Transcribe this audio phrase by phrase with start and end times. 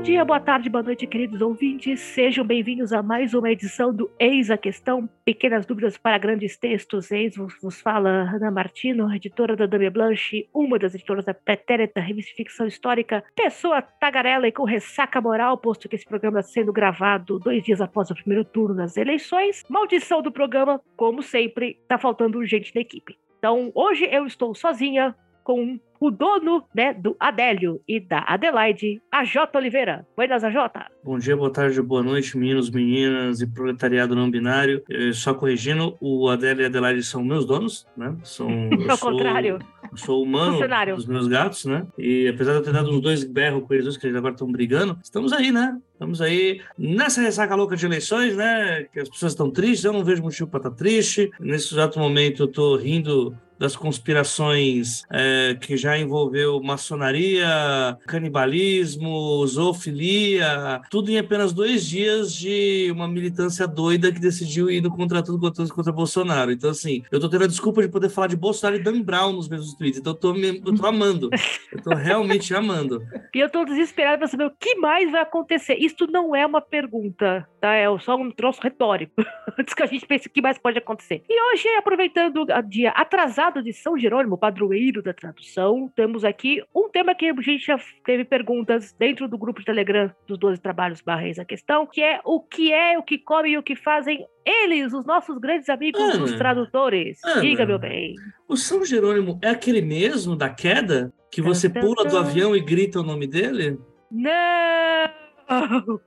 [0.00, 2.00] Bom dia, boa tarde, boa noite, queridos ouvintes.
[2.00, 7.10] Sejam bem-vindos a mais uma edição do Eis a Questão, pequenas dúvidas para grandes textos.
[7.10, 12.30] Eis vos fala Ana Martino, editora da Dame Blanche, uma das editoras da Pretérita, revista
[12.30, 16.72] de ficção histórica, pessoa tagarela e com ressaca moral, posto que esse programa está sendo
[16.72, 19.64] gravado dois dias após o primeiro turno das eleições.
[19.68, 23.18] Maldição do programa, como sempre, tá faltando gente na equipe.
[23.38, 29.22] Então, hoje eu estou sozinha com o dono né, do Adélio e da Adelaide, a
[29.22, 29.56] J.
[29.58, 30.06] Oliveira.
[30.16, 30.56] Buenas, AJ.
[31.04, 34.82] Bom dia, boa tarde, boa noite, meninos, meninas e proletariado não binário.
[34.88, 38.16] Eu, só corrigindo, o Adélio e a Adelaide são meus donos, né?
[38.24, 38.48] São,
[38.88, 39.58] Ao sou, contrário.
[39.90, 40.58] Eu sou humano
[40.94, 41.86] dos meus gatos, né?
[41.98, 44.32] E apesar de eu ter dado uns dois berros com eles dois, que eles agora
[44.32, 45.78] estão brigando, estamos aí, né?
[45.92, 48.84] Estamos aí nessa ressaca louca de eleições, né?
[48.90, 51.30] Que as pessoas estão tristes, eu não vejo motivo para estar triste.
[51.38, 60.80] Nesse exato momento eu tô rindo das conspirações é, que já envolveu maçonaria, canibalismo, zoofilia,
[60.90, 65.66] tudo em apenas dois dias de uma militância doida que decidiu ir contra tudo contra,
[65.68, 66.52] contra Bolsonaro.
[66.52, 69.32] Então, assim, eu tô tendo a desculpa de poder falar de Bolsonaro e Dan Brown
[69.32, 70.00] nos mesmos tweets.
[70.00, 71.30] Então, eu tô, eu tô amando.
[71.72, 73.02] Eu tô realmente amando.
[73.32, 75.74] E eu tô desesperado para saber o que mais vai acontecer.
[75.74, 77.74] Isto não é uma pergunta, tá?
[77.74, 79.12] É só um troço retórico.
[79.58, 81.22] Antes que a gente pense o que mais pode acontecer.
[81.28, 86.88] E hoje, aproveitando o dia atrasado de São Jerônimo, padroeiro da tradução, temos aqui um
[86.88, 91.00] tema que a gente já teve perguntas dentro do grupo de Telegram dos 12 Trabalhos
[91.00, 94.26] Barreis a questão, que é o que é, o que comem e o que fazem
[94.44, 97.18] eles, os nossos grandes amigos, Ana, os tradutores.
[97.24, 98.14] Ana, Diga, meu bem.
[98.48, 101.12] O São Jerônimo é aquele mesmo da queda?
[101.30, 103.78] Que você pula do avião e grita o nome dele?
[104.10, 105.10] Não!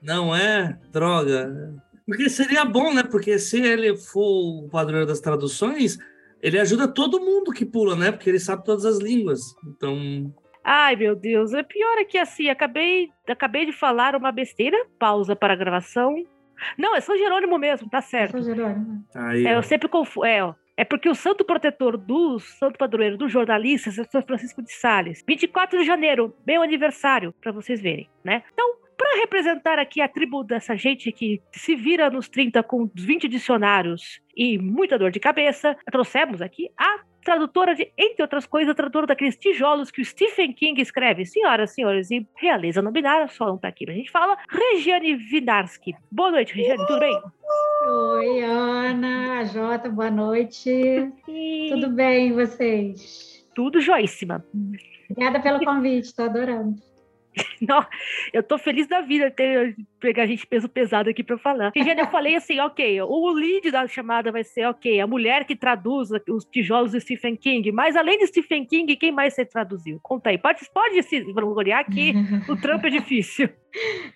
[0.01, 0.77] Não é?
[0.91, 1.73] Droga.
[2.05, 3.03] Porque seria bom, né?
[3.03, 5.97] Porque se ele for o padroeiro das traduções,
[6.43, 8.11] ele ajuda todo mundo que pula, né?
[8.11, 9.39] Porque ele sabe todas as línguas.
[9.65, 10.29] Então.
[10.61, 11.53] Ai, meu Deus.
[11.53, 14.77] É pior é que assim, acabei, acabei de falar uma besteira.
[14.99, 16.13] Pausa para a gravação.
[16.77, 18.33] Não, é São Jerônimo mesmo, tá certo.
[18.33, 19.05] São Jerônimo.
[19.15, 20.25] Aí, é, eu sempre confundo.
[20.25, 20.53] É, ó.
[20.75, 25.23] É porque o santo protetor do santo padroeiro dos jornalistas é São Francisco de Sales.
[25.25, 28.43] 24 de janeiro, meu aniversário, para vocês verem, né?
[28.51, 33.27] Então, para representar aqui a tribo dessa gente que se vira nos 30 com 20
[33.27, 38.75] dicionários e muita dor de cabeça, trouxemos aqui a tradutora de, entre outras coisas, a
[38.75, 41.25] tradutora daqueles tijolos que o Stephen King escreve.
[41.25, 44.37] Senhoras, senhores, e realeza não binária, só não tá aqui, mas a gente fala.
[44.49, 45.95] Regiane Vinarski.
[46.11, 47.21] Boa noite, Regiane, tudo bem?
[47.87, 50.69] Oi, Ana, Jota, boa noite.
[51.27, 51.69] E...
[51.69, 53.47] Tudo bem, e vocês?
[53.55, 54.43] Tudo joíssima.
[55.09, 56.75] Obrigada pelo convite, estou adorando.
[57.61, 57.85] Não,
[58.31, 61.71] eu tô feliz da vida ter pegar a gente peso pesado aqui para falar.
[61.73, 65.45] E já eu falei assim, ok, o lead da chamada vai ser, ok, a mulher
[65.45, 69.45] que traduz os tijolos de Stephen King, mas além de Stephen King, quem mais você
[69.45, 69.99] traduziu?
[70.03, 72.13] Conta aí, pode, pode se vangloriar que
[72.51, 73.49] o trampo é difícil.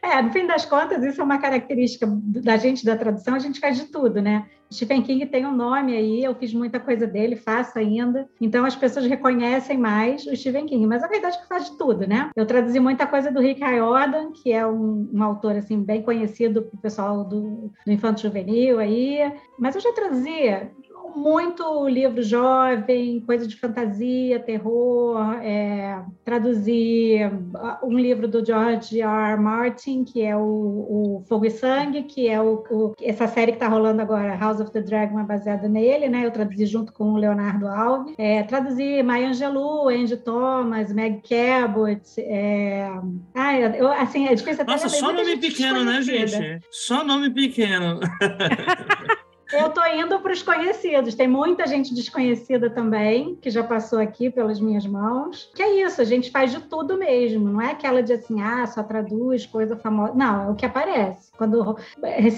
[0.04, 3.60] É, no fim das contas, isso é uma característica da gente da tradução, a gente
[3.60, 4.46] faz de tudo, né?
[4.72, 8.28] Stephen King tem um nome aí, eu fiz muita coisa dele, faço ainda.
[8.40, 11.78] Então as pessoas reconhecem mais o Stephen King, mas a verdade é que faz de
[11.78, 12.30] tudo, né?
[12.36, 16.64] Eu traduzi muita coisa do Rick Riordan, que é um, um autor assim bem conhecido
[16.64, 19.20] para o pessoal do, do Infanto Juvenil aí,
[19.60, 20.72] mas eu já trazia
[21.16, 27.20] muito livro jovem, coisa de fantasia, terror, é, traduzi
[27.54, 29.28] uh, um livro do George R.
[29.32, 29.42] R.
[29.42, 33.58] Martin, que é o, o Fogo e Sangue, que é o, o essa série que
[33.58, 36.26] está rolando agora, House of the Dragon, é baseada nele, né?
[36.26, 38.16] Eu traduzi junto com o Leonardo Alves.
[38.18, 42.02] É, traduzi Maya Angelou, Andy Thomas, Meg Cabot.
[42.20, 42.90] É...
[43.36, 46.62] Ah, eu, assim, é difícil até Nossa, só nome pequeno, né, gente?
[46.72, 48.00] Só nome pequeno.
[49.52, 51.16] Eu estou indo para os conhecidos.
[51.16, 55.50] Tem muita gente desconhecida também, que já passou aqui pelas minhas mãos.
[55.56, 57.50] Que é isso, a gente faz de tudo mesmo.
[57.50, 60.14] Não é aquela de assim, ah, só traduz coisa famosa.
[60.14, 61.32] Não, é o que aparece.
[61.38, 61.78] Quando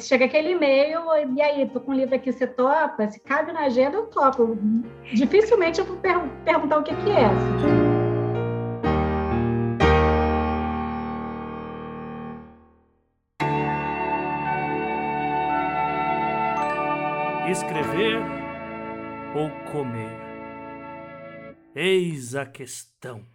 [0.01, 1.01] chega aquele e-mail,
[1.35, 3.09] e aí, tô com um livro aqui, você topa?
[3.09, 4.57] Se cabe na agenda, eu topo.
[5.13, 7.98] Dificilmente eu vou per perguntar o que, que é.
[17.49, 18.17] Escrever
[19.35, 20.15] ou comer?
[21.75, 23.25] Eis a questão.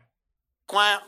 [0.69, 1.02] Quá.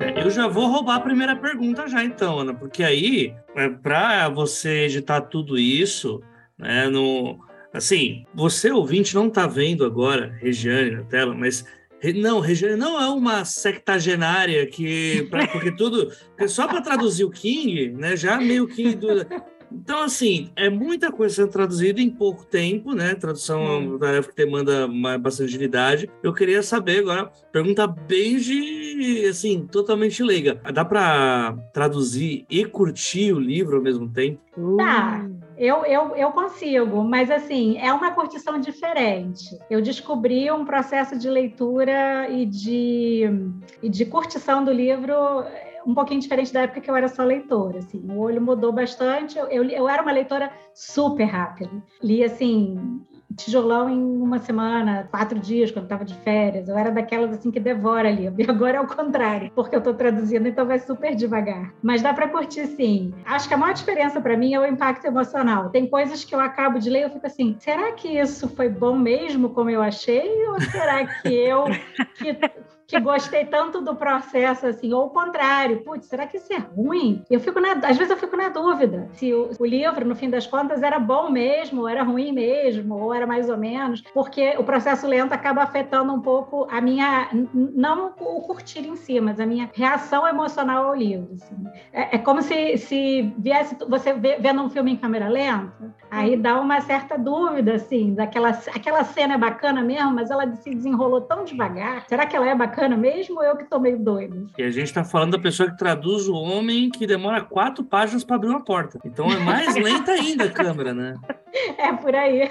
[0.00, 4.28] É, eu já vou roubar a primeira pergunta já então, Ana, porque aí, é, para
[4.30, 6.22] você editar tudo isso,
[6.56, 7.38] né, no,
[7.74, 11.66] assim, você ouvinte não está vendo agora, Regiane na tela, mas
[12.12, 15.26] não, Regiane não é uma sectagenária que.
[15.30, 16.12] Pra, porque tudo.
[16.46, 18.16] Só para traduzir o King, né?
[18.16, 18.94] Já meio que.
[18.94, 19.08] Do,
[19.72, 23.14] Então, assim, é muita coisa sendo traduzida em pouco tempo, né?
[23.14, 24.86] Tradução é uma tarefa que demanda
[25.18, 26.08] bastante agilidade.
[26.22, 30.60] Eu queria saber agora, pergunta bem de, assim, totalmente leiga.
[30.72, 34.40] Dá para traduzir e curtir o livro ao mesmo tempo?
[34.76, 35.28] Tá.
[35.56, 39.58] Eu, eu, eu consigo, mas assim, é uma curtição diferente.
[39.70, 43.24] Eu descobri um processo de leitura e de,
[43.82, 45.14] e de curtição do livro
[45.86, 47.78] um pouquinho diferente da época que eu era só leitora.
[47.78, 48.04] Assim.
[48.10, 49.38] O olho mudou bastante.
[49.38, 51.70] Eu, eu, eu era uma leitora super rápida.
[52.02, 53.04] Li, assim,
[53.36, 56.68] tijolão em uma semana, quatro dias, quando estava de férias.
[56.68, 58.40] Eu era daquelas assim que devora livro.
[58.40, 61.72] E agora é o contrário, porque eu estou traduzindo, então vai super devagar.
[61.82, 63.12] Mas dá para curtir sim.
[63.24, 65.70] Acho que a maior diferença para mim é o impacto emocional.
[65.70, 68.68] Tem coisas que eu acabo de ler e eu fico assim: será que isso foi
[68.68, 70.46] bom mesmo como eu achei?
[70.48, 71.64] Ou será que eu
[72.16, 72.34] que
[72.86, 77.22] que gostei tanto do processo, assim, ou o contrário, putz, será que isso é ruim?
[77.30, 80.28] Eu fico na, às vezes eu fico na dúvida se o, o, livro, no fim
[80.28, 84.54] das contas, era bom mesmo, ou era ruim mesmo, ou era mais ou menos, porque
[84.58, 89.40] o processo lento acaba afetando um pouco a minha, não o curtir em si, mas
[89.40, 91.28] a minha reação emocional ao livro.
[91.34, 91.56] Assim.
[91.92, 96.60] É, é, como se, se viesse você vendo um filme em câmera lenta, aí dá
[96.60, 101.44] uma certa dúvida, assim, daquela aquela cena é bacana mesmo, mas ela se desenrolou tão
[101.44, 102.04] devagar.
[102.08, 102.74] Será que ela é bacana?
[102.74, 104.46] bacana mesmo ou eu que tô meio doido?
[104.58, 108.24] E a gente tá falando da pessoa que traduz o homem que demora quatro páginas
[108.24, 108.98] para abrir uma porta.
[109.04, 111.14] Então é mais lenta ainda a câmera, né?
[111.78, 112.50] É por aí.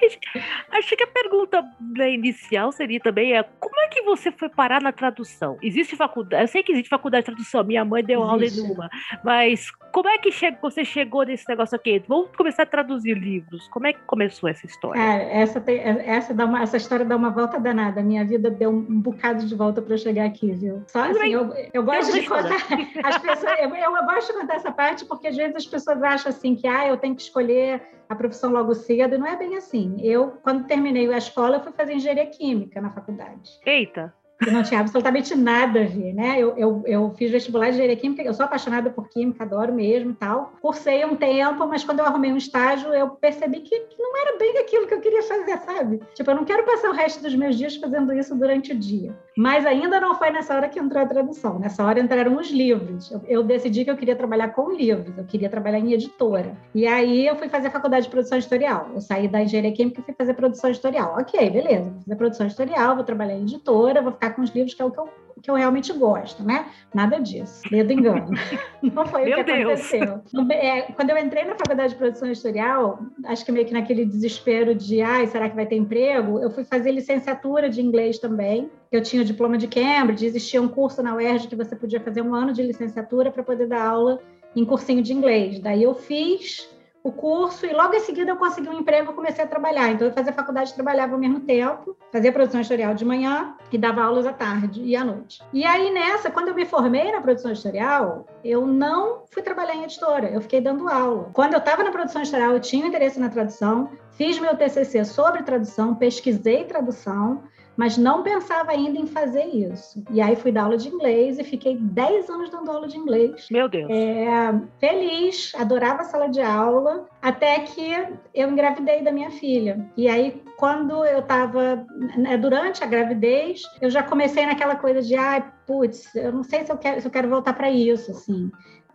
[0.70, 4.80] Acho que a pergunta né, inicial seria também é como é que você foi parar
[4.80, 5.58] na tradução?
[5.62, 6.42] Existe faculdade?
[6.42, 8.88] Eu sei que existe faculdade de tradução, minha mãe deu aula em uma,
[9.24, 10.30] mas como é que
[10.60, 12.02] você chegou nesse negócio aqui?
[12.06, 13.68] Vamos começar a traduzir livros.
[13.68, 15.00] Como é que começou essa história?
[15.00, 18.02] É, essa, tem, essa, dá uma, essa história dá uma volta danada.
[18.02, 20.82] Minha vida deu um bocado de volta para eu chegar aqui, viu?
[20.86, 22.56] Só assim, eu, eu gosto de contar.
[23.02, 26.30] As pessoas, eu, eu gosto de contar essa parte porque às vezes as pessoas acham
[26.30, 29.56] assim que ah, eu tenho que escolher a profissão logo cedo, e não é bem
[29.56, 29.77] assim.
[30.02, 33.50] Eu, quando terminei a escola, eu fui fazer engenharia química na faculdade.
[33.64, 34.12] Eita!
[34.38, 36.36] que não tinha absolutamente nada a ver, né?
[36.38, 40.12] Eu, eu, eu fiz vestibular de engenharia química, eu sou apaixonada por química, adoro mesmo
[40.12, 40.52] e tal.
[40.60, 44.38] Cursei um tempo, mas quando eu arrumei um estágio, eu percebi que, que, não era
[44.38, 46.00] bem aquilo que eu queria fazer, sabe?
[46.14, 49.14] Tipo, eu não quero passar o resto dos meus dias fazendo isso durante o dia.
[49.38, 51.60] Mas ainda não foi nessa hora que entrou a tradução.
[51.60, 53.08] Nessa hora entraram os livros.
[53.08, 56.56] Eu, eu decidi que eu queria trabalhar com livros, eu queria trabalhar em editora.
[56.74, 58.90] E aí eu fui fazer a faculdade de produção editorial.
[58.92, 61.14] Eu saí da engenharia química e fui fazer produção editorial.
[61.16, 64.74] Ok, beleza, vou fazer produção editorial, vou trabalhar em editora, vou ficar com os livros
[64.74, 65.08] que é o que eu,
[65.42, 66.66] que eu realmente gosto, né?
[66.94, 68.30] Nada disso, medo engano.
[68.82, 69.92] Não foi Meu o que Deus.
[69.92, 70.20] aconteceu.
[70.50, 74.74] É, quando eu entrei na faculdade de produção editorial, acho que meio que naquele desespero
[74.74, 76.38] de, ai, será que vai ter emprego?
[76.40, 78.70] Eu fui fazer licenciatura de inglês também.
[78.90, 82.22] Eu tinha o diploma de Cambridge, existia um curso na UERJ que você podia fazer
[82.22, 84.20] um ano de licenciatura para poder dar aula
[84.56, 85.60] em cursinho de inglês.
[85.60, 86.68] Daí eu fiz
[87.08, 89.90] o curso e logo em seguida eu consegui um emprego e comecei a trabalhar.
[89.90, 93.78] Então eu fazia faculdade e trabalhava ao mesmo tempo, fazia produção editorial de manhã e
[93.78, 95.42] dava aulas à tarde e à noite.
[95.52, 99.84] E aí nessa, quando eu me formei na produção editorial, eu não fui trabalhar em
[99.84, 101.30] editora, eu fiquei dando aula.
[101.32, 105.42] Quando eu estava na produção editorial, eu tinha interesse na tradução, fiz meu TCC sobre
[105.42, 107.42] tradução, pesquisei tradução,
[107.78, 110.02] mas não pensava ainda em fazer isso.
[110.10, 113.46] E aí fui dar aula de inglês e fiquei 10 anos dando aula de inglês.
[113.52, 113.88] Meu Deus.
[113.88, 117.88] É, feliz, adorava a sala de aula, até que
[118.34, 119.88] eu engravidei da minha filha.
[119.96, 125.14] E aí, quando eu estava, né, durante a gravidez, eu já comecei naquela coisa de,
[125.14, 128.10] ai, ah, putz, eu não sei se eu quero, se eu quero voltar para isso,
[128.10, 128.50] assim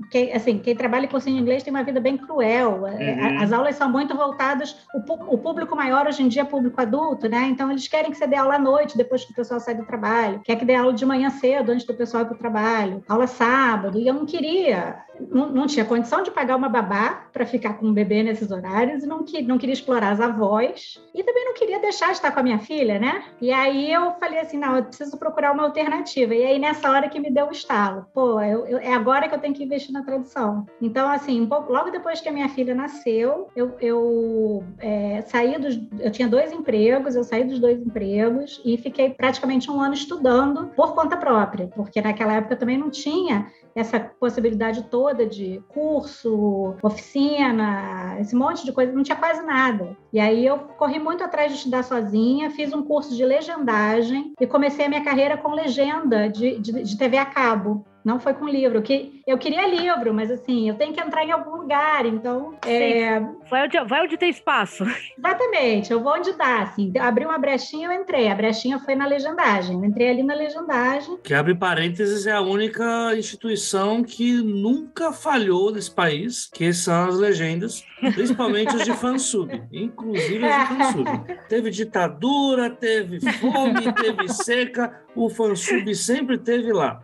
[0.10, 2.88] quem, assim, quem trabalha em cursinho de inglês tem uma vida bem cruel.
[2.88, 3.42] É, uhum.
[3.44, 4.76] As aulas são muito voltadas.
[4.94, 7.46] O, público maior hoje em dia é público adulto, né?
[7.46, 9.86] Então eles querem que você dê aula à noite, depois que o pessoal sai do
[9.86, 10.42] trabalho.
[10.44, 13.04] Quer que dê aula de manhã cedo, antes do pessoal ir para o trabalho.
[13.08, 14.00] Aula sábado.
[14.00, 17.88] E eu não queria não, não, tinha condição de pagar uma babá para ficar com
[17.88, 21.54] o bebê nesses horários e não, que, não queria explorar as avós e também não
[21.54, 23.24] queria deixar de estar com a minha filha, né?
[23.40, 26.34] E aí eu falei assim, não, eu preciso procurar uma alternativa.
[26.34, 29.36] E aí nessa hora que me deu o estalo, pô, eu, eu, é agora que
[29.36, 30.66] eu tenho que investir na tradução.
[30.82, 35.58] Então assim, um pouco, logo depois que a minha filha nasceu, eu, eu é, saí
[35.58, 39.94] dos, eu tinha dois empregos, eu saí dos dois empregos e fiquei praticamente um ano
[39.94, 46.76] estudando por conta própria, porque naquela época também não tinha essa possibilidade toda de curso,
[46.82, 49.98] oficina, esse monte de coisa, não tinha quase nada.
[50.12, 54.46] E aí eu corri muito atrás de estudar sozinha, fiz um curso de legendagem e
[54.46, 57.84] comecei a minha carreira com legenda de, de, de TV a cabo.
[58.04, 58.82] Não foi com livro.
[58.82, 62.56] Que eu queria livro, mas assim, eu tenho que entrar em algum lugar, então.
[62.66, 63.20] É...
[63.50, 64.84] Vai, onde, vai onde tem espaço.
[65.18, 66.64] Exatamente, eu vou onde dá.
[66.64, 66.92] Assim.
[67.00, 68.30] Abri uma brechinha, eu entrei.
[68.30, 69.78] A brechinha foi na legendagem.
[69.78, 71.18] Eu entrei ali na legendagem.
[71.24, 77.18] Que abre parênteses, é a única instituição que nunca falhou nesse país, que são as
[77.18, 79.50] legendas, principalmente os de fansub.
[79.72, 81.38] Inclusive os de fansub.
[81.48, 87.02] Teve ditadura, teve fome, teve seca, o fansub sempre teve lá.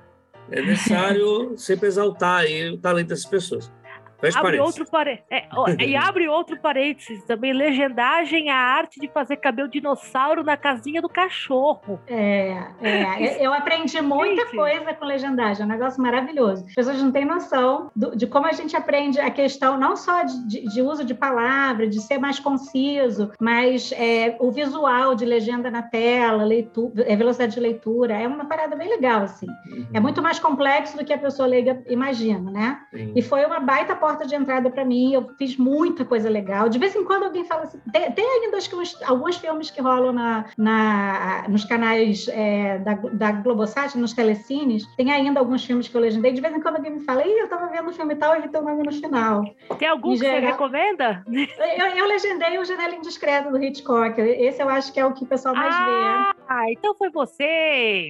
[0.52, 3.72] É necessário sempre exaltar aí o talento dessas pessoas.
[4.20, 5.24] Fecha abre outro pare...
[5.30, 5.46] É,
[5.86, 11.10] e abre outro parênteses também, legendagem, a arte de fazer cabelo dinossauro na casinha do
[11.10, 12.00] cachorro.
[12.08, 14.56] É, é eu aprendi muita gente.
[14.56, 16.66] coisa com legendagem, é um negócio maravilhoso.
[16.68, 20.24] As pessoas não têm noção do, de como a gente aprende a questão não só
[20.24, 25.26] de, de, de uso de palavra, de ser mais conciso, mas é, o visual de
[25.26, 29.48] legenda na tela, leitura, é, velocidade de leitura, é uma parada bem legal, assim.
[29.48, 29.88] Uhum.
[29.94, 32.80] É muito mais complexo do que a pessoa leiga imagina, né?
[32.92, 33.14] Sim.
[33.16, 35.14] E foi uma baita porta de entrada para mim.
[35.14, 36.68] Eu fiz muita coisa legal.
[36.68, 37.80] De vez em quando alguém fala assim.
[37.92, 42.80] Tem, tem ainda acho que uns, alguns filmes que rolam na, na, nos canais é,
[42.80, 44.88] da, da Globosat, nos telecines.
[44.98, 46.32] Tem ainda alguns filmes que eu legendei.
[46.32, 48.42] De vez em quando alguém me fala, Ih, eu estava vendo o filme tal e
[48.42, 49.44] vi teu nome no final.
[49.78, 51.24] Tem algum em que geral, você recomenda?
[51.30, 54.20] Eu, eu legendei o Janela Indiscreta do Hitchcock.
[54.20, 56.40] Esse eu acho que é o que o pessoal mais ah, vê.
[56.48, 58.10] Ah, então foi você!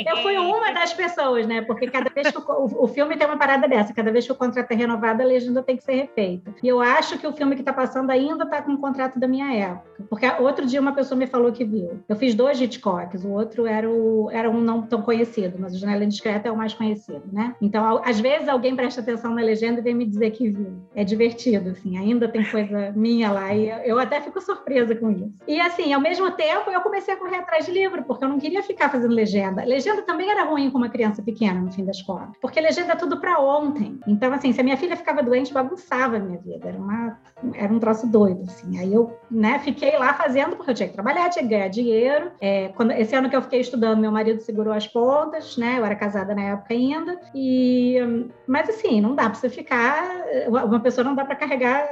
[0.00, 1.60] É, eu fui uma das pessoas, né?
[1.62, 4.36] Porque cada vez que o, o filme tem uma parada dessa, cada vez que o
[4.36, 4.74] contrato é
[5.18, 6.54] a legenda tem que ser refeita.
[6.62, 9.26] E eu acho que o filme que está passando ainda está com o contrato da
[9.26, 10.04] minha época.
[10.08, 12.00] Porque outro dia uma pessoa me falou que viu.
[12.08, 15.78] Eu fiz dois Hitchcocks, o outro era, o, era um não tão conhecido, mas o
[15.78, 17.54] Janela Indiscreta é o mais conhecido, né?
[17.60, 20.80] Então, às vezes alguém presta atenção na legenda e vem me dizer que viu.
[20.94, 25.32] É divertido, assim, ainda tem coisa minha lá e eu até fico surpresa com isso.
[25.46, 28.38] E assim, ao mesmo tempo, eu comecei a correr atrás de livro, porque eu não
[28.38, 29.64] queria ficar fazendo legenda.
[29.64, 32.96] Legenda também era ruim com uma criança pequena, no fim das contas, porque legenda é
[32.96, 33.98] tudo para ontem.
[34.06, 36.68] Então, assim, se a minha filha ficava doente, bagunçava a minha vida.
[36.68, 37.18] Era, uma,
[37.54, 38.78] era um troço doido, assim.
[38.78, 42.30] Aí eu né, fiquei lá fazendo, porque eu tinha que trabalhar, tinha que ganhar dinheiro.
[42.40, 45.78] É, quando, esse ano que eu fiquei estudando, meu marido segurou as pontas, né?
[45.78, 47.18] Eu era casada na época ainda.
[47.34, 47.98] E,
[48.46, 50.20] mas, assim, não dá para você ficar...
[50.48, 51.88] Uma pessoa não dá para carregar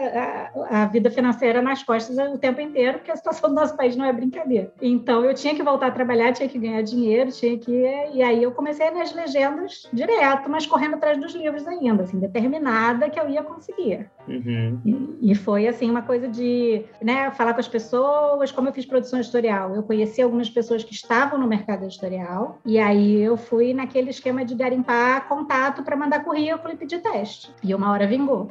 [0.71, 3.97] a, a, vida financeira nas costas o tempo inteiro, porque a situação do nosso país
[3.97, 4.73] não é brincadeira.
[4.81, 7.73] Então, eu tinha que voltar a trabalhar, tinha que ganhar dinheiro, tinha que...
[8.13, 12.98] E aí eu comecei nas legendas direto, mas correndo atrás dos livros ainda, assim, determinada
[13.11, 14.11] que eu ia conseguir.
[14.27, 14.81] Uhum.
[15.21, 18.87] E, e, foi assim uma coisa de né, falar com as pessoas, como eu fiz
[18.87, 19.75] produção editorial.
[19.75, 24.45] Eu conheci algumas pessoas que estavam no mercado editorial, e aí eu fui naquele esquema
[24.45, 27.53] de garimpar contato para mandar currículo e pedir teste.
[27.63, 28.51] E uma hora vingou.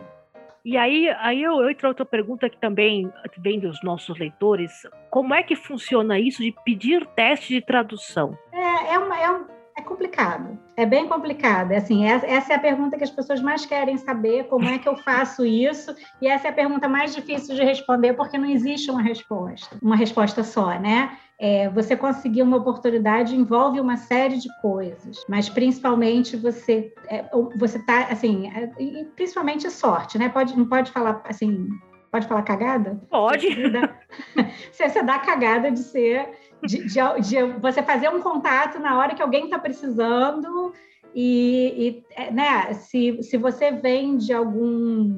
[0.70, 4.86] E aí, aí eu, eu entro outra pergunta que também vem dos nossos leitores.
[5.10, 8.38] Como é que funciona isso de pedir teste de tradução?
[8.52, 9.46] É, é, uma, é um
[9.78, 11.72] é complicado, é bem complicado.
[11.72, 14.90] É assim, essa é a pergunta que as pessoas mais querem saber, como é que
[14.90, 15.96] eu faço isso?
[16.20, 19.96] E essa é a pergunta mais difícil de responder, porque não existe uma resposta, uma
[19.96, 21.16] resposta só, né?
[21.40, 27.78] É, você conseguir uma oportunidade envolve uma série de coisas, mas principalmente você é, você
[27.86, 28.72] tá assim, é,
[29.16, 30.28] principalmente sorte, né?
[30.30, 31.68] Pode não pode falar assim,
[32.12, 33.00] pode falar cagada?
[33.12, 33.48] Pode.
[33.48, 33.96] Você dá,
[34.74, 36.28] você dá cagada de ser
[36.64, 40.74] de, de, de, você fazer um contato na hora que alguém está precisando
[41.14, 45.18] e, e, é, né, se, se você vem de algum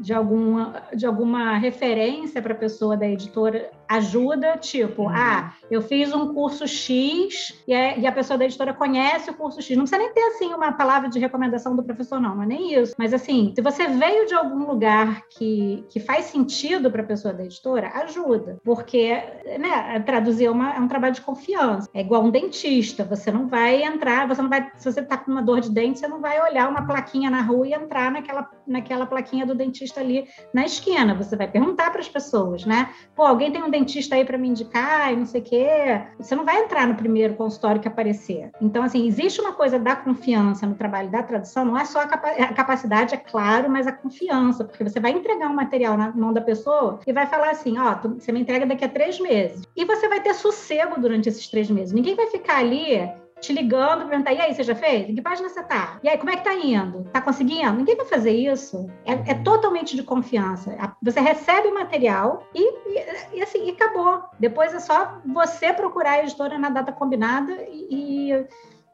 [0.00, 5.08] de alguma, de alguma referência para a pessoa da editora ajuda, tipo, uhum.
[5.08, 9.34] ah, eu fiz um curso X e a, e a, pessoa da editora conhece o
[9.34, 9.76] curso X.
[9.76, 12.74] Não precisa nem ter, assim, uma palavra de recomendação do professor, não, não é nem
[12.74, 12.94] isso.
[12.96, 17.34] Mas, assim, se você veio de algum lugar que, que faz sentido para a pessoa
[17.34, 18.60] da editora, ajuda.
[18.64, 19.20] Porque,
[19.58, 21.90] né, traduzir é, uma, é um trabalho de confiança.
[21.92, 25.32] É igual um dentista, você não vai entrar, você não vai, se você está com
[25.32, 28.48] uma dor de dente, você não vai olhar uma plaquinha na rua e entrar naquela,
[28.64, 31.12] naquela plaquinha do dentista ali na esquina.
[31.16, 32.90] Você vai perguntar para as pessoas, né?
[33.16, 33.79] Pô, alguém tem um dentista
[34.14, 36.02] aí para me indicar e não sei o quê.
[36.18, 38.50] Você não vai entrar no primeiro consultório que aparecer.
[38.60, 42.06] Então, assim, existe uma coisa da confiança no trabalho da tradução, não é só a,
[42.06, 46.40] capacidade, é claro, mas a confiança, porque você vai entregar um material na mão da
[46.40, 49.62] pessoa e vai falar assim: ó, oh, você me entrega daqui a três meses.
[49.76, 51.92] E você vai ter sossego durante esses três meses.
[51.92, 53.10] Ninguém vai ficar ali
[53.40, 55.08] te ligando, perguntar, e aí, você já fez?
[55.08, 55.98] Em que página você tá?
[56.02, 57.04] E aí, como é que tá indo?
[57.12, 57.72] Tá conseguindo?
[57.72, 58.88] Ninguém vai fazer isso.
[59.04, 60.76] É, é totalmente de confiança.
[61.02, 64.22] Você recebe o material e, e, e, assim, e acabou.
[64.38, 68.46] Depois é só você procurar a editora na data combinada e,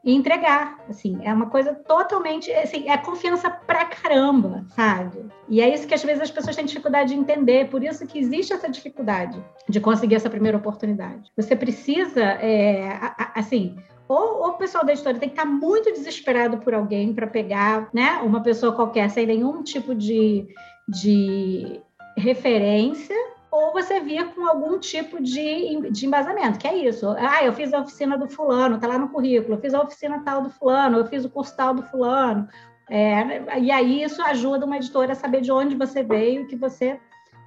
[0.03, 5.25] e entregar, assim, é uma coisa totalmente, assim, é confiança pra caramba, sabe?
[5.49, 8.17] E é isso que às vezes as pessoas têm dificuldade de entender, por isso que
[8.17, 11.29] existe essa dificuldade de conseguir essa primeira oportunidade.
[11.35, 12.97] Você precisa, é,
[13.35, 13.77] assim,
[14.07, 18.21] ou, o pessoal da editora tem que estar muito desesperado por alguém para pegar, né,
[18.23, 20.47] uma pessoa qualquer sem nenhum tipo de,
[20.87, 21.81] de
[22.17, 23.15] referência,
[23.51, 27.09] ou você vir com algum tipo de, de embasamento, que é isso.
[27.17, 30.21] Ah, eu fiz a oficina do fulano, tá lá no currículo, eu fiz a oficina
[30.23, 32.47] tal do fulano, eu fiz o curso tal do fulano.
[32.89, 36.99] É, e aí isso ajuda uma editora a saber de onde você veio, que você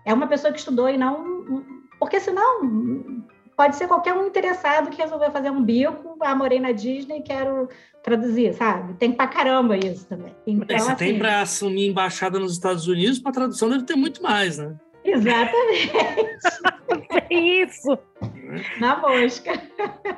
[0.05, 1.64] é uma pessoa que estudou e não.
[1.99, 2.62] Porque senão
[3.61, 7.23] pode ser qualquer um interessado que resolveu fazer um bico, ah, morei na Disney e
[7.23, 7.69] quero
[8.02, 8.95] traduzir, sabe?
[8.95, 10.35] Tem pra caramba isso também.
[10.47, 14.23] Então, você assim, tem para assumir embaixada nos Estados Unidos, para tradução deve ter muito
[14.23, 14.75] mais, né?
[15.05, 15.93] Exatamente.
[17.29, 17.99] é isso.
[18.81, 19.52] Na mosca.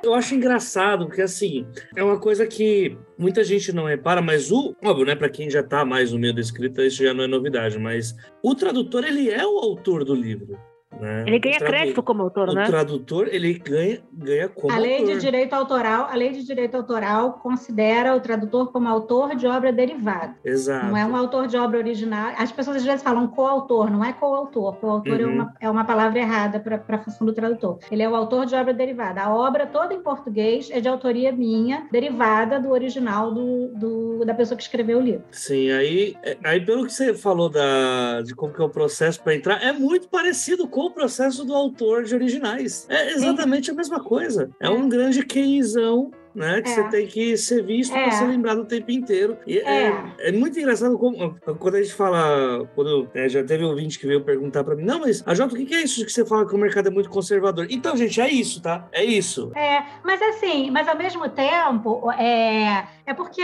[0.05, 4.73] Eu acho engraçado, porque assim, é uma coisa que muita gente não repara, mas o,
[4.85, 7.27] óbvio, né, para quem já tá mais no meio da escrita, isso já não é
[7.27, 10.57] novidade, mas o tradutor, ele é o autor do livro.
[11.01, 11.25] Né?
[11.27, 12.65] Ele ganha crédito como autor, o né?
[12.65, 15.15] O tradutor, ele ganha, ganha como a lei autor.
[15.15, 19.73] de direito autoral, A lei de direito autoral considera o tradutor como autor de obra
[19.73, 20.35] derivada.
[20.45, 20.87] Exato.
[20.87, 22.33] Não é um autor de obra original.
[22.37, 24.77] As pessoas às vezes falam coautor, não é coautor.
[24.77, 25.31] Coautor é uhum.
[25.31, 27.79] é, uma, é uma palavra errada para a função do tradutor.
[27.91, 29.23] Ele é o autor de obra derivada.
[29.23, 34.35] A obra toda em português é de autoria minha, derivada do original do, do da
[34.35, 35.25] pessoa que escreveu o livro.
[35.31, 39.35] Sim, aí, aí pelo que você falou da, de como que é o processo para
[39.35, 42.87] entrar, é muito parecido com o processo do autor de originais.
[42.89, 43.73] É exatamente Sim.
[43.73, 44.51] a mesma coisa.
[44.61, 46.63] É, é um grande queizão né?
[46.63, 46.75] Que é.
[46.75, 48.03] você tem que ser visto é.
[48.03, 49.37] para ser lembrado o tempo inteiro.
[49.47, 49.89] E é.
[49.89, 53.99] é, é muito engraçado como, quando a gente fala, quando é, já teve um ouvinte
[53.99, 56.25] que veio perguntar para mim, não, mas a Jota, o que é isso que você
[56.25, 57.67] fala que o mercado é muito conservador?
[57.71, 58.89] Então, gente, é isso, tá?
[58.93, 59.53] É isso.
[59.55, 63.43] É, mas assim, mas ao mesmo tempo, é, é porque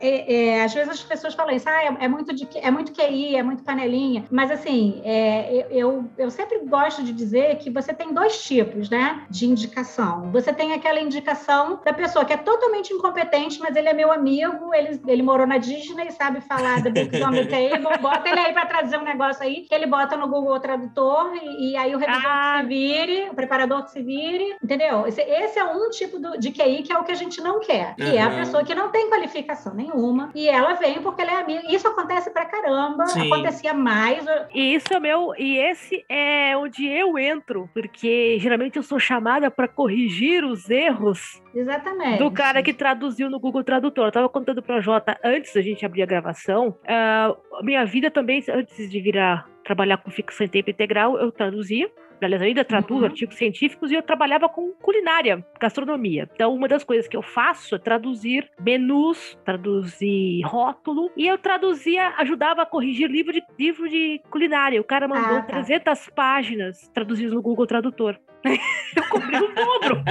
[0.00, 2.92] é, é, às vezes as pessoas falam isso, ah, é, é, muito de, é muito
[2.92, 7.92] QI, é muito panelinha, mas assim, é, eu, eu sempre gosto de dizer que você
[7.92, 10.30] tem dois tipos, né, de indicação.
[10.32, 14.74] Você tem aquela indicação da pessoa que é totalmente incompetente, mas ele é meu amigo,
[14.74, 18.98] ele, ele morou na Disney, sabe falar da the Table, bota ele aí para traduzir
[18.98, 22.56] um negócio aí, que ele bota no Google Tradutor, e, e aí o revisor ah.
[22.56, 25.06] que se vire, o preparador que se vire, entendeu?
[25.06, 27.60] Esse, esse é um tipo do, de QI que é o que a gente não
[27.60, 28.12] quer, que uhum.
[28.12, 30.30] é a pessoa que não tem qualificação nem nenhuma.
[30.34, 31.62] E ela vem porque ela é amiga.
[31.68, 33.06] Isso acontece pra caramba.
[33.06, 33.32] Sim.
[33.32, 34.24] Acontecia mais.
[34.54, 35.32] E isso é meu.
[35.38, 41.42] E esse é onde eu entro, porque geralmente eu sou chamada para corrigir os erros
[41.56, 42.18] Exatamente.
[42.18, 44.06] Do cara que traduziu no Google Tradutor.
[44.06, 46.76] Eu tava contando pra Jota antes da gente abrir a gravação.
[46.84, 51.90] Uh, minha vida também, antes de virar trabalhar com ficção em tempo integral, eu traduzia
[52.20, 53.06] aliás, ainda traduzo uhum.
[53.06, 56.28] artigos científicos e eu trabalhava com culinária, gastronomia.
[56.34, 62.14] Então, uma das coisas que eu faço é traduzir menus, traduzir rótulo, e eu traduzia,
[62.18, 64.80] ajudava a corrigir livro de, livro de culinária.
[64.80, 65.62] O cara mandou ah, tá.
[65.62, 68.18] 300 páginas traduzidas no Google Tradutor.
[68.96, 70.02] eu comprei o dobro.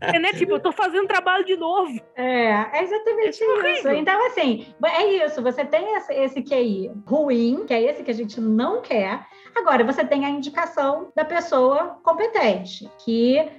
[0.00, 0.32] é, né?
[0.32, 2.00] Tipo, eu tô fazendo trabalho de novo.
[2.16, 3.88] É, é exatamente é isso.
[3.90, 5.42] Então, assim, é isso.
[5.42, 9.84] Você tem esse, esse QI ruim, que é esse que a gente não quer, Agora,
[9.84, 13.50] você tem a indicação da pessoa competente, que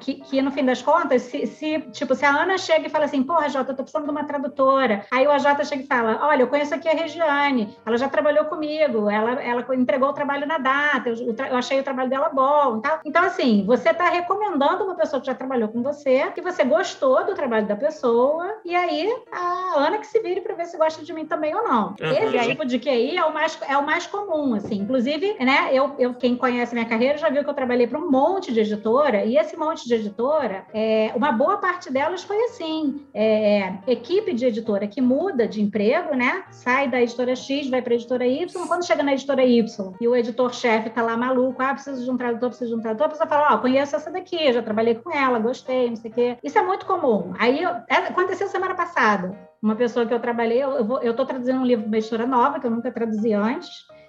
[0.00, 3.04] que, que, no fim das contas, se, se, tipo, se a Ana chega e fala
[3.04, 5.04] assim, porra, Jota, eu tô precisando de uma tradutora.
[5.10, 8.44] Aí o AJ chega e fala, olha, eu conheço aqui a Regiane, ela já trabalhou
[8.46, 12.80] comigo, ela, ela entregou o trabalho na data, eu, eu achei o trabalho dela bom
[12.80, 13.00] tal.
[13.04, 17.24] Então, assim, você está recomendando uma pessoa que já trabalhou com você, que você gostou
[17.24, 21.04] do trabalho da pessoa, e aí a Ana que se vire para ver se gosta
[21.04, 21.94] de mim também ou não.
[22.00, 22.36] Uhum.
[22.36, 24.76] Esse tipo de QI é o mais, é o mais comum, assim.
[24.76, 28.10] Inclusive, né, eu, eu, quem conhece minha carreira já viu que eu trabalhei para um
[28.10, 32.36] monte de editora, e esse monte monte de editora, é, uma boa parte delas foi
[32.44, 36.44] assim: é, equipe de editora que muda de emprego, né?
[36.50, 38.66] Sai da editora X, vai para a editora Y.
[38.66, 42.16] Quando chega na editora Y e o editor-chefe está lá maluco, ah, preciso de um
[42.16, 44.96] tradutor, preciso de um tradutor, a pessoa fala: Ó, oh, conheço essa daqui, já trabalhei
[44.96, 46.38] com ela, gostei, não sei o quê.
[46.42, 47.32] Isso é muito comum.
[47.38, 49.48] Aí é, aconteceu semana passada.
[49.62, 52.66] Uma pessoa que eu trabalhei, eu estou traduzindo um livro de uma editora nova, que
[52.66, 53.68] eu nunca traduzi antes,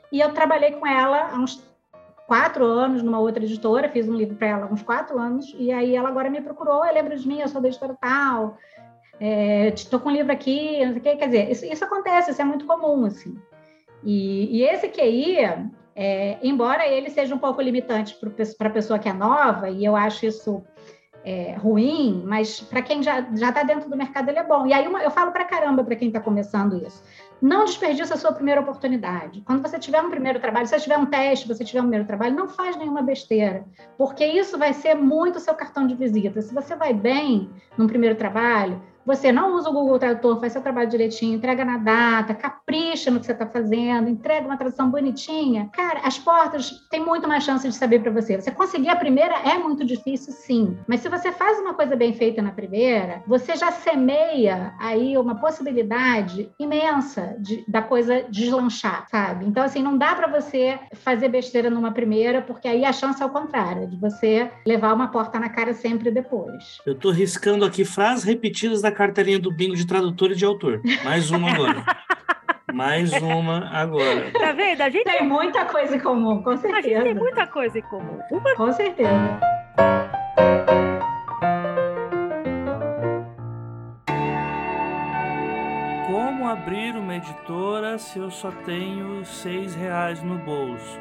[0.09, 1.70] e eu trabalhei com ela há uns
[2.31, 5.93] quatro anos numa outra editora, fiz um livro para ela uns quatro anos, e aí
[5.93, 8.57] ela agora me procurou, lembra de mim, eu sou da editora tal,
[9.75, 12.31] estou é, com um livro aqui, não sei o que, quer dizer, isso, isso acontece,
[12.31, 13.37] isso é muito comum, assim.
[14.01, 15.39] E, e esse QI,
[15.93, 18.17] é, embora ele seja um pouco limitante
[18.57, 20.63] para a pessoa que é nova, e eu acho isso
[21.25, 24.65] é, ruim, mas para quem já está dentro do mercado ele é bom.
[24.65, 27.03] E aí uma, eu falo para caramba para quem está começando isso.
[27.41, 29.41] Não desperdice a sua primeira oportunidade.
[29.41, 32.05] Quando você tiver um primeiro trabalho, se você tiver um teste, você tiver um primeiro
[32.05, 33.65] trabalho, não faz nenhuma besteira,
[33.97, 36.39] porque isso vai ser muito seu cartão de visita.
[36.41, 40.61] Se você vai bem num primeiro trabalho, você não usa o Google Tradutor, faz seu
[40.61, 45.69] trabalho direitinho, entrega na data, capricha no que você está fazendo, entrega uma tradução bonitinha,
[45.73, 48.39] cara, as portas têm muito mais chance de saber para você.
[48.39, 50.77] Você conseguir a primeira é muito difícil, sim.
[50.87, 55.35] Mas se você faz uma coisa bem feita na primeira, você já semeia aí uma
[55.35, 59.45] possibilidade imensa de, da coisa deslanchar, sabe?
[59.45, 63.25] Então, assim, não dá para você fazer besteira numa primeira, porque aí a chance é
[63.25, 66.79] o contrário, de você levar uma porta na cara sempre depois.
[66.85, 70.81] Eu tô riscando aqui frases repetidas da carteirinha do bingo de tradutor e de autor.
[71.03, 71.83] Mais uma agora.
[72.73, 74.31] Mais uma agora.
[74.31, 74.81] Tá vendo?
[74.81, 76.77] A gente tem muita coisa em comum, com certeza.
[76.77, 78.19] A gente tem muita coisa em comum.
[78.31, 78.55] Uma...
[78.55, 79.39] Com certeza.
[86.07, 90.99] Como abrir uma editora se eu só tenho seis reais no bolso?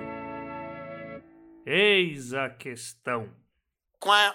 [1.65, 3.29] Eis a questão.
[3.99, 4.35] Quá.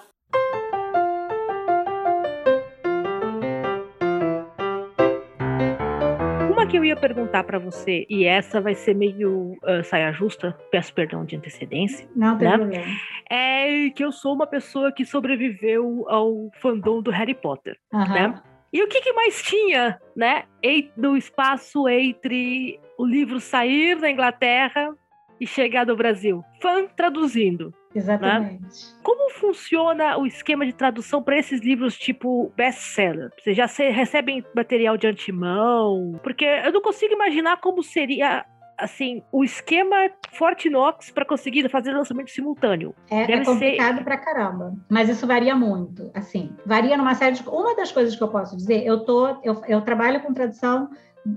[6.65, 10.57] Uma que eu ia perguntar para você, e essa vai ser meio uh, saia justa,
[10.71, 12.09] peço perdão de antecedência.
[12.15, 12.57] Não tem né?
[12.57, 12.85] problema.
[13.29, 18.09] É que eu sou uma pessoa que sobreviveu ao fandom do Harry Potter, uhum.
[18.09, 18.41] né?
[18.73, 20.45] E o que, que, mais tinha, né,
[20.97, 24.91] no espaço entre o livro sair da Inglaterra
[25.39, 26.43] e chegar no Brasil?
[26.61, 27.73] Fã traduzindo.
[27.93, 28.61] Exatamente.
[28.61, 28.69] Né?
[29.01, 33.31] Como funciona o esquema de tradução para esses livros tipo best-seller?
[33.39, 36.19] Vocês já recebem material de antemão?
[36.21, 38.45] Porque eu não consigo imaginar como seria
[38.77, 39.95] assim, o esquema
[40.31, 42.93] Fortinox para conseguir fazer lançamento simultâneo.
[43.09, 44.03] É, é complicado ser...
[44.03, 44.73] pra caramba.
[44.89, 46.11] Mas isso varia muito.
[46.13, 47.47] Assim, varia numa série de.
[47.47, 49.27] Uma das coisas que eu posso dizer, eu tô.
[49.43, 50.89] Eu, eu trabalho com tradução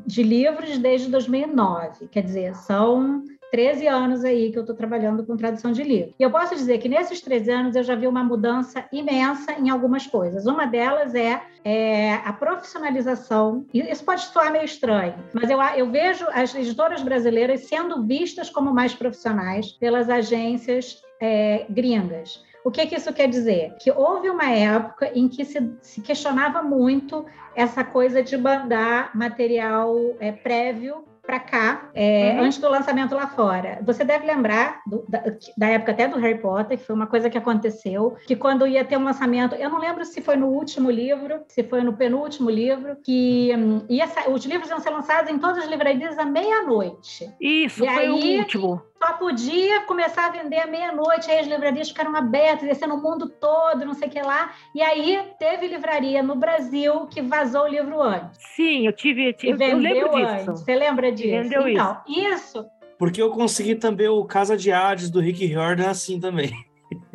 [0.06, 2.08] de livros desde 2009.
[2.08, 6.14] Quer dizer, são 13 anos aí que eu estou trabalhando com tradução de livro.
[6.18, 9.70] E eu posso dizer que nesses 13 anos eu já vi uma mudança imensa em
[9.70, 10.46] algumas coisas.
[10.46, 13.66] Uma delas é, é a profissionalização.
[13.72, 18.72] Isso pode soar meio estranho, mas eu, eu vejo as editoras brasileiras sendo vistas como
[18.72, 22.46] mais profissionais pelas agências é, gringas.
[22.64, 23.74] O que, que, isso quer dizer?
[23.78, 29.96] Que houve uma época em que se, se questionava muito essa coisa de mandar material
[30.20, 32.44] é, prévio para cá, é, uhum.
[32.44, 33.78] antes do lançamento lá fora.
[33.84, 35.22] Você deve lembrar do, da,
[35.58, 38.82] da, época até do Harry Potter, que foi uma coisa que aconteceu, que quando ia
[38.82, 42.48] ter um lançamento, eu não lembro se foi no último livro, se foi no penúltimo
[42.48, 47.30] livro, que um, ia, os livros iam ser lançados em todas as livrarias à meia-noite.
[47.38, 48.82] Isso, e foi aí, o último
[49.18, 53.28] podia começar a vender à meia-noite, aí as livrarias ficaram abertas, ia ser no mundo
[53.28, 54.52] todo, não sei o que lá.
[54.74, 58.38] E aí teve livraria no Brasil que vazou o livro antes.
[58.54, 59.33] Sim, eu tive.
[59.33, 60.46] tive e vendeu eu lembro antes.
[60.46, 60.57] Disso.
[60.64, 61.31] Você lembra disso?
[61.31, 62.35] vendeu então, isso.
[62.35, 62.66] isso.
[62.98, 66.52] Porque eu consegui também o Casa de Hades do Rick Riordan assim também.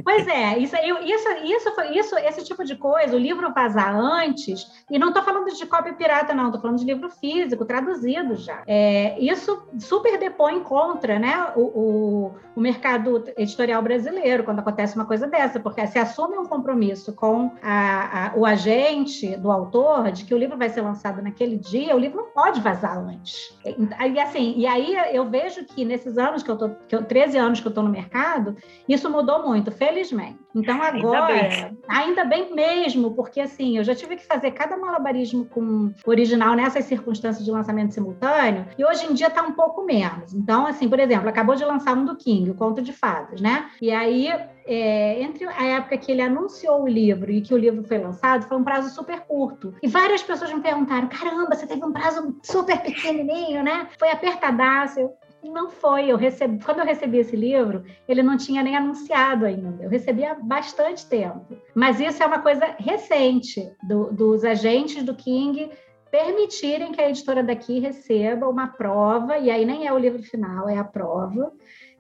[0.02, 4.66] Pois é, isso, isso, isso, foi, isso, esse tipo de coisa, o livro vazar antes,
[4.90, 8.64] e não estou falando de cópia pirata, não, estou falando de livro físico, traduzido já.
[8.66, 15.06] É, isso super depõe contra né, o, o, o, mercado editorial brasileiro quando acontece uma
[15.06, 20.26] coisa dessa, porque se assume um compromisso com a, a, o agente do autor de
[20.26, 23.58] que o livro vai ser lançado naquele dia, o livro não pode vazar antes.
[23.66, 27.38] E, assim, e aí eu vejo que nesses anos que eu tô, que eu, 13
[27.38, 28.56] anos que eu estou no mercado,
[28.88, 30.40] isso mudou muito, felizmente.
[30.56, 31.78] Então agora, ainda bem.
[31.88, 32.54] ainda bem.
[32.54, 37.52] mesmo, porque assim, eu já tive que fazer cada malabarismo com original nessas circunstâncias de
[37.52, 40.34] lançamento simultâneo, e hoje em dia está um pouco menos.
[40.34, 43.70] Então, assim, por exemplo, acabou de lançar um do King, o Conto de Fadas, né?
[43.82, 44.30] E aí
[44.66, 48.48] é, entre a época que ele anunciou o livro e que o livro foi lançado,
[48.48, 49.74] foi um prazo super curto.
[49.82, 53.88] E várias pessoas me perguntaram: caramba, você teve um prazo super pequenininho, né?
[53.98, 55.00] Foi apertadaço.
[55.00, 55.14] Eu,
[55.50, 56.10] não foi.
[56.10, 59.84] Eu recebi, quando eu recebi esse livro, ele não tinha nem anunciado ainda.
[59.84, 61.46] Eu recebi há bastante tempo.
[61.74, 65.70] Mas isso é uma coisa recente do, dos agentes do King
[66.14, 70.70] permitirem que a editora daqui receba uma prova, e aí nem é o livro final,
[70.70, 71.52] é a prova,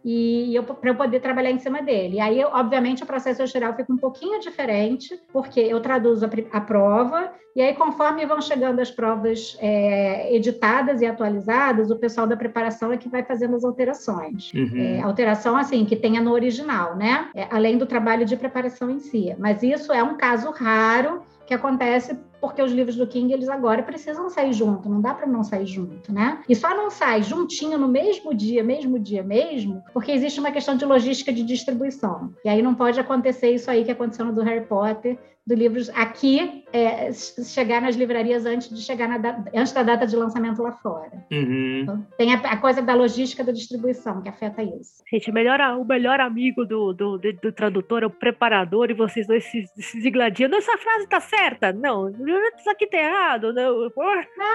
[0.03, 2.17] e para eu poder trabalhar em cima dele.
[2.17, 6.61] E aí, obviamente, o processo geral fica um pouquinho diferente, porque eu traduzo a, a
[6.61, 12.35] prova, e aí, conforme vão chegando as provas é, editadas e atualizadas, o pessoal da
[12.35, 14.51] preparação é que vai fazendo as alterações.
[14.53, 14.71] Uhum.
[14.75, 17.29] É, alteração, assim, que tenha no original, né?
[17.35, 19.35] É, além do trabalho de preparação em si.
[19.37, 23.81] Mas isso é um caso raro que acontece porque os livros do King eles agora
[23.81, 26.43] precisam sair junto, não dá para não sair junto, né?
[26.49, 30.75] E só não sai juntinho no mesmo dia, mesmo dia mesmo, porque existe uma questão
[30.75, 32.33] de logística de distribuição.
[32.43, 35.89] E aí não pode acontecer isso aí que aconteceu no do Harry Potter, do livros
[35.89, 40.61] aqui é, chegar nas livrarias antes de chegar na da, antes da data de lançamento
[40.61, 41.11] lá fora.
[41.31, 41.81] Uhum.
[41.83, 45.03] Então, tem a, a, coisa da logística da distribuição que afeta isso.
[45.11, 48.93] Gente, o melhor, o melhor amigo do, do, do, do tradutor é o preparador e
[48.93, 50.49] vocês dois se, se digladiam.
[50.53, 51.73] Essa frase tá certa?
[51.73, 52.09] Não,
[52.57, 53.53] isso aqui tá errado.
[53.53, 53.89] Não,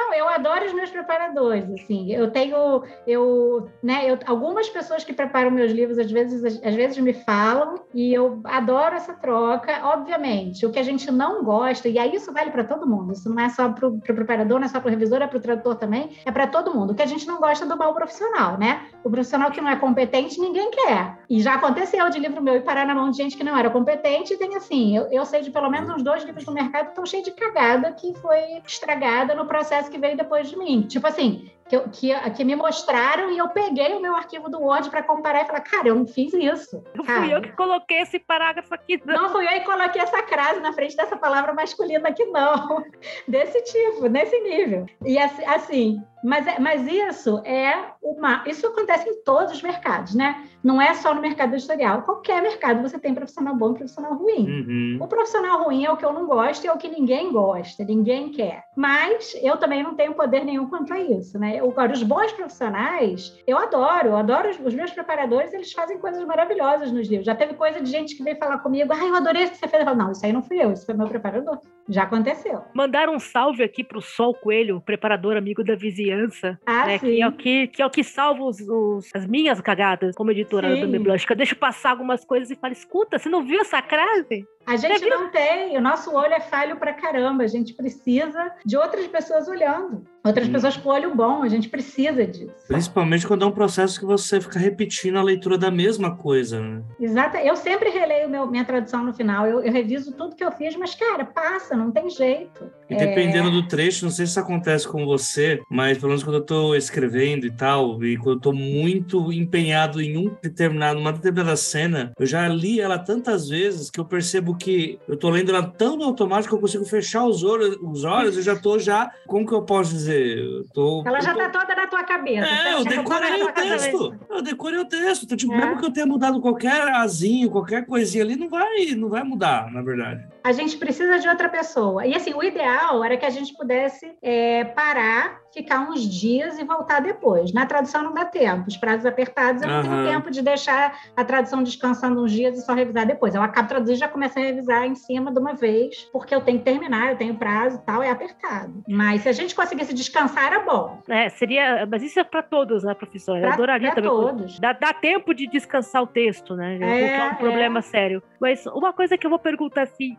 [0.09, 2.13] não, eu adoro os meus preparadores, assim.
[2.13, 6.99] Eu tenho, eu, né, eu, algumas pessoas que preparam meus livros, às vezes, às vezes
[6.99, 9.81] me falam, e eu adoro essa troca.
[9.85, 13.29] Obviamente, o que a gente não gosta, e aí isso vale para todo mundo, isso
[13.29, 15.41] não é só para o preparador, não é só para o revisor, é para o
[15.41, 16.93] tradutor também, é para todo mundo.
[16.93, 18.89] O que a gente não gosta é do mau profissional, né?
[19.05, 21.19] O profissional que não é competente, ninguém quer.
[21.29, 23.71] E já aconteceu de livro meu e parar na mão de gente que não era
[23.71, 26.87] competente, e tem assim, eu, eu sei de pelo menos uns dois livros no mercado
[26.87, 30.83] que estão cheios de cagada que foi estragada no processo que veio depois de mim.
[30.83, 34.89] Tipo assim, que, que, que, me mostraram e eu peguei o meu arquivo do Word
[34.91, 36.83] para comparar e falar, cara, eu não fiz isso.
[36.95, 39.01] Não fui eu que coloquei esse parágrafo aqui.
[39.05, 39.23] Não.
[39.23, 42.85] não fui eu que coloquei essa crase na frente dessa palavra masculina aqui, não.
[43.29, 44.87] Desse tipo, nesse nível.
[45.05, 48.43] E assim, mas, é, mas isso é uma.
[48.47, 50.45] Isso acontece em todos os mercados, né?
[50.63, 52.03] Não é só no mercado editorial.
[52.03, 54.47] Qualquer mercado você tem profissional bom e profissional ruim.
[54.47, 54.99] Uhum.
[55.01, 57.85] O profissional ruim é o que eu não gosto e é o que ninguém gosta,
[57.85, 58.65] ninguém quer.
[58.77, 61.58] Mas eu também não tenho poder nenhum quanto a isso, né?
[61.59, 66.25] Agora, os bons profissionais, eu adoro, eu adoro os, os meus preparadores, eles fazem coisas
[66.25, 67.27] maravilhosas nos livros.
[67.27, 69.69] Já teve coisa de gente que veio falar comigo, ah, eu adorei isso que você
[69.69, 69.81] fez.
[69.81, 71.61] Eu falo, não, isso aí não fui eu, isso foi meu preparador.
[71.89, 72.63] Já aconteceu.
[72.75, 76.59] Mandar um salve aqui para o Sol Coelho, preparador amigo da vizinhança.
[76.67, 77.07] Ah, né, sim.
[77.07, 80.31] Que é, o que, que é o que salva os, os as minhas cagadas como
[80.31, 80.91] editora sim.
[80.91, 81.25] do Blush.
[81.25, 84.47] Que eu deixo passar algumas coisas e falo: escuta, você não viu essa crase?
[84.69, 88.77] A gente não tem, o nosso olho é falho pra caramba, a gente precisa de
[88.77, 90.05] outras pessoas olhando.
[90.23, 90.53] Outras hum.
[90.53, 92.67] pessoas com olho bom, a gente precisa disso.
[92.67, 96.83] Principalmente quando é um processo que você fica repetindo a leitura da mesma coisa, né?
[97.01, 97.39] Exato.
[97.39, 99.47] Eu sempre releio meu, minha tradução no final.
[99.47, 102.71] Eu, eu, reviso tudo que eu fiz, mas, cara, passa, não tem jeito.
[102.89, 103.53] E dependendo é...
[103.53, 106.75] do trecho, não sei se isso acontece com você, mas pelo menos quando eu estou
[106.75, 112.13] escrevendo e tal, e quando eu tô muito empenhado em um determinado, uma determinada cena,
[112.19, 116.03] eu já li ela tantas vezes que eu percebo que eu tô lendo ela tão
[116.03, 119.53] automático que eu consigo fechar os olhos, os olhos eu já tô já, como que
[119.53, 120.39] eu posso dizer?
[120.39, 121.39] Eu tô, ela já tô...
[121.39, 122.47] tá toda na tua cabeça.
[122.47, 124.15] É, eu decorei o texto.
[124.31, 125.25] Eu decorei o texto.
[125.25, 125.57] Então, tipo, é.
[125.57, 129.71] mesmo que eu tenha mudado qualquer azinho, qualquer coisinha ali, não vai, não vai mudar,
[129.73, 130.27] na verdade.
[130.43, 132.07] A gente precisa de outra pessoa.
[132.07, 136.65] E assim, o ideal era que a gente pudesse é, parar ficar uns dias e
[136.65, 137.53] voltar depois.
[137.53, 141.25] Na tradução não dá tempo, os prazos apertados, eu não tenho tempo de deixar a
[141.25, 143.35] tradução descansando uns dias e só revisar depois.
[143.35, 146.41] Eu acabo traduzindo e já começo a revisar em cima de uma vez, porque eu
[146.41, 148.83] tenho que terminar, eu tenho prazo e tal, é apertado.
[148.89, 151.01] Mas se a gente conseguisse descansar, era bom.
[151.09, 151.87] É, seria.
[151.87, 153.41] Mas isso é para todos, né, professora?
[153.41, 154.11] Pra, eu adoraria também.
[154.11, 154.59] todos.
[154.59, 156.79] Dá, dá, tempo de descansar o texto, né?
[156.81, 157.83] É, é um problema é.
[157.83, 158.23] sério.
[158.41, 160.17] Mas uma coisa que eu vou perguntar assim.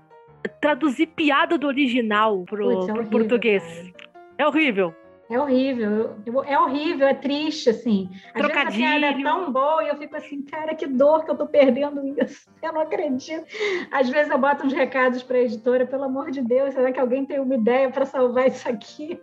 [0.61, 3.63] Traduzir piada do original pro, Puts, é horrível, português.
[3.63, 4.23] Cara.
[4.37, 4.95] É horrível.
[5.29, 6.15] É horrível,
[6.47, 8.09] é horrível, é triste, assim.
[8.33, 8.71] Às Trocadilho.
[8.71, 11.37] vezes a piada é tão boa e eu fico assim, cara, que dor que eu
[11.37, 12.49] tô perdendo isso.
[12.61, 13.45] Eu não acredito.
[13.89, 16.99] Às vezes eu boto uns recados para a editora, pelo amor de Deus, será que
[16.99, 19.17] alguém tem uma ideia para salvar isso aqui?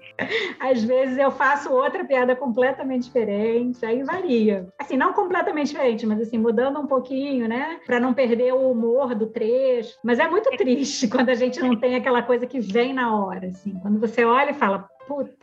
[0.59, 4.67] Às vezes eu faço outra piada completamente diferente, aí varia.
[4.79, 7.79] Assim, não completamente diferente, mas assim, mudando um pouquinho, né?
[7.85, 9.99] Para não perder o humor do trecho.
[10.03, 13.49] Mas é muito triste quando a gente não tem aquela coisa que vem na hora,
[13.49, 13.79] assim.
[13.81, 14.89] Quando você olha e fala,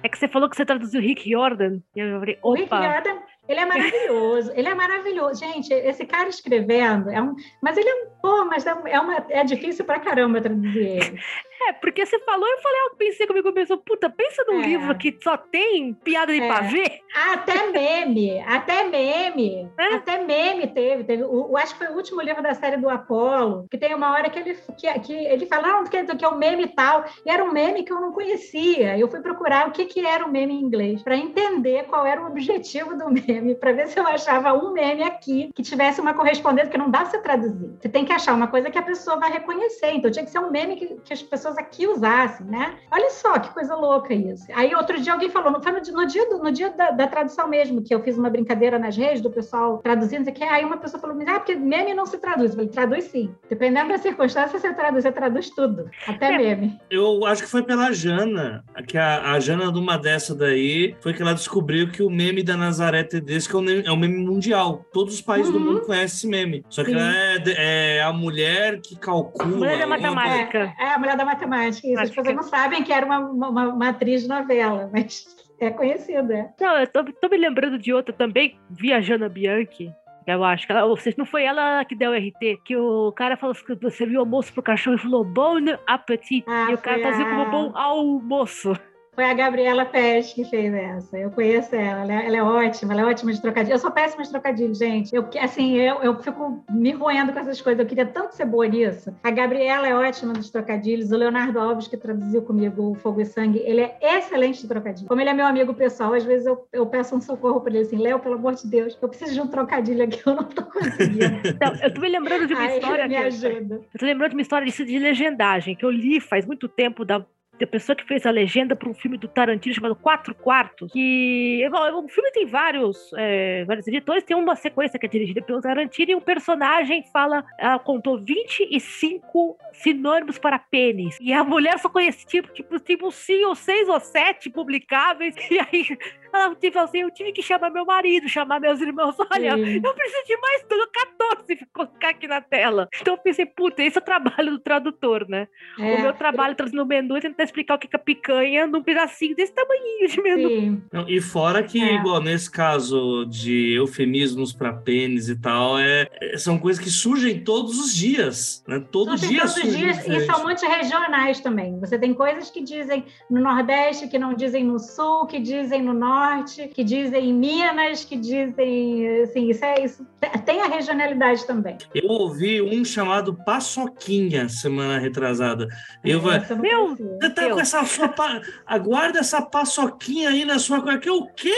[0.01, 1.79] É que você falou que você traduziu Rick Jordan.
[1.95, 2.49] E eu falei, opa.
[2.49, 5.39] O Rick Jordan ele é maravilhoso, ele é maravilhoso.
[5.39, 9.83] Gente, esse cara escrevendo, é um, mas ele é, pô, mas é, uma, é difícil
[9.83, 11.19] pra caramba traduzir ele.
[11.67, 14.65] É, porque você falou, eu falei, eu pensei comigo mesmo, puta, pensa num é.
[14.65, 16.47] livro que só tem piada de é.
[16.47, 17.01] pavê.
[17.31, 19.95] Até meme, até meme, é?
[19.95, 21.03] até meme teve.
[21.03, 24.11] teve o, acho que foi o último livro da série do Apolo, que tem uma
[24.11, 27.05] hora que ele, que, que ele fala, não, que, que é um meme e tal,
[27.25, 28.97] e era um meme que eu não conhecia.
[28.97, 32.05] Eu fui procurar o que, que era o um meme em inglês, para entender qual
[32.05, 36.01] era o objetivo do meme para ver se eu achava um meme aqui que tivesse
[36.01, 37.75] uma correspondência, que não dá para você traduzir.
[37.79, 39.91] Você tem que achar uma coisa que a pessoa vai reconhecer.
[39.93, 42.75] Então tinha que ser um meme que, que as pessoas aqui usassem, né?
[42.91, 44.45] Olha só que coisa louca isso.
[44.53, 47.07] Aí outro dia alguém falou, não foi no, no dia, do, no dia da, da,
[47.07, 50.77] tradução mesmo, que eu fiz uma brincadeira nas redes do pessoal traduzindo, que aí uma
[50.77, 52.51] pessoa falou, ah, porque meme não se traduz.
[52.51, 53.33] Eu falei, traduz sim.
[53.49, 56.79] Dependendo da circunstância, você traduz, você traduz tudo, até é, meme.
[56.89, 61.13] Eu acho que foi pela Jana, que a, a Jana de uma dessa daí, foi
[61.13, 64.17] que ela descobriu que o meme da Nazaré que é um, meme, é um meme
[64.17, 64.85] mundial.
[64.91, 65.59] Todos os países uhum.
[65.59, 66.65] do mundo conhecem esse meme.
[66.69, 69.57] Só que é, é, a mulher que calcula.
[69.57, 70.73] Mulher da matemática.
[70.79, 71.42] É, é, a mulher da matemática.
[71.83, 71.99] Isso.
[71.99, 75.25] As pessoas não sabem que era uma, uma, uma atriz de novela, mas
[75.59, 76.53] é conhecida.
[76.59, 79.93] Não, eu tô, tô me lembrando de outra também, Viajando a Bianchi.
[80.25, 83.11] Eu acho que ela, ou seja, não foi ela que deu o RT, que o
[83.11, 86.45] cara falou que você viu almoço pro cachorro e falou bom apetite.
[86.47, 88.73] Ah, e o cara trazia como bom almoço.
[89.15, 91.17] Foi a Gabriela Pérez que fez essa.
[91.17, 93.75] Eu conheço ela, ela é, ela é ótima, ela é ótima de trocadilho.
[93.75, 95.15] Eu sou péssima de trocadilho, gente.
[95.15, 97.79] Eu, assim, eu, eu fico me roendo com essas coisas.
[97.79, 99.15] Eu queria tanto ser boa nisso.
[99.23, 101.11] A Gabriela é ótima dos trocadilhos.
[101.11, 105.07] O Leonardo Alves, que traduziu comigo o Fogo e Sangue, ele é excelente de trocadilho.
[105.07, 107.85] Como ele é meu amigo pessoal, às vezes eu, eu peço um socorro para ele
[107.85, 110.63] assim, Léo, pelo amor de Deus, eu preciso de um trocadilho aqui, eu não tô
[110.63, 111.23] conseguindo.
[111.53, 113.07] Então, eu tô me lembrando de uma Ai, história.
[113.07, 113.75] Me ajuda.
[113.93, 117.05] Eu tô lembrando de uma história de, de legendagem que eu li faz muito tempo
[117.05, 117.23] da
[117.63, 121.61] a pessoa que fez a legenda para um filme do Tarantino chamado Quatro Quartos, que
[121.67, 126.11] o filme tem vários, é, vários editores, tem uma sequência que é dirigida pelo Tarantino
[126.11, 132.25] e um personagem fala, ela contou 25 sinônimos para pênis, e a mulher só conhecia
[132.25, 135.97] tipo, tipo, tipo cinco, seis ou sete publicáveis, e aí
[136.33, 139.15] ela tipo assim, eu tive que chamar meu marido, chamar meus irmãos.
[139.31, 139.81] Olha, Sim.
[139.83, 140.89] eu preciso de mais tudo,
[141.29, 142.87] 14 colocar aqui na tela.
[143.01, 145.47] Então eu pensei, puta, esse é o trabalho do tradutor, né?
[145.79, 145.95] É.
[145.95, 149.35] O meu trabalho traduzindo o menu é tentar explicar o que é picanha num pedacinho
[149.35, 150.83] desse tamanho de menu.
[150.91, 151.95] Não, e fora que, é.
[151.95, 157.43] igual nesse caso de eufemismos para pênis e tal, é, é, são coisas que surgem
[157.43, 158.83] todos os dias, né?
[158.91, 161.79] Todo surgem dia todos os dias e são muito regionais também.
[161.79, 165.93] Você tem coisas que dizem no Nordeste, que não dizem no Sul, que dizem no
[165.93, 170.07] Norte Norte, que dizem em Minas, que dizem, assim, isso é isso.
[170.45, 171.12] Tem a regionalidade
[171.45, 171.77] também.
[171.93, 175.67] Eu ouvi um chamado Paçoquinha semana retrasada.
[176.03, 178.41] Eu é, vai, meu, você tá com essa sua pa...
[178.65, 181.53] aguarda essa paçoquinha aí na sua que o quê?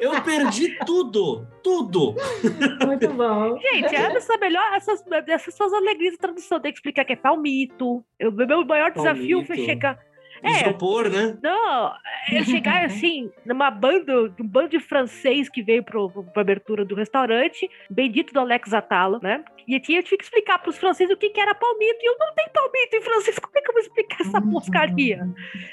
[0.00, 2.14] Eu perdi tudo, tudo.
[2.86, 3.58] Muito bom.
[3.58, 8.04] Gente, essa melhor, essas, essas suas alegrias de tradução, tem que explicar que é palmito.
[8.20, 9.14] O meu maior palmito.
[9.14, 9.98] desafio foi chegar
[10.42, 11.36] é, isopor, né?
[11.42, 11.94] Não,
[12.30, 16.94] é chegar assim, numa banda, um bando de francês que veio para a abertura do
[16.94, 19.44] restaurante, bendito do Alex Atala, né?
[19.66, 22.16] E eu tinha que explicar para os franceses o que, que era palmito, e eu
[22.18, 25.28] não tenho palmito em francês, como é que eu vou explicar essa moscaria?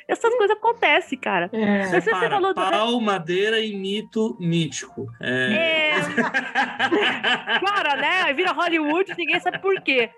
[0.07, 1.49] Essas coisas acontecem, cara.
[1.53, 1.83] É.
[1.83, 2.61] Você, você falou do...
[2.61, 5.07] Pau, madeira e mito mítico.
[5.21, 5.53] É...
[5.53, 5.99] é...
[7.59, 8.33] Cara, né?
[8.33, 10.09] Vira Hollywood, ninguém sabe por quê.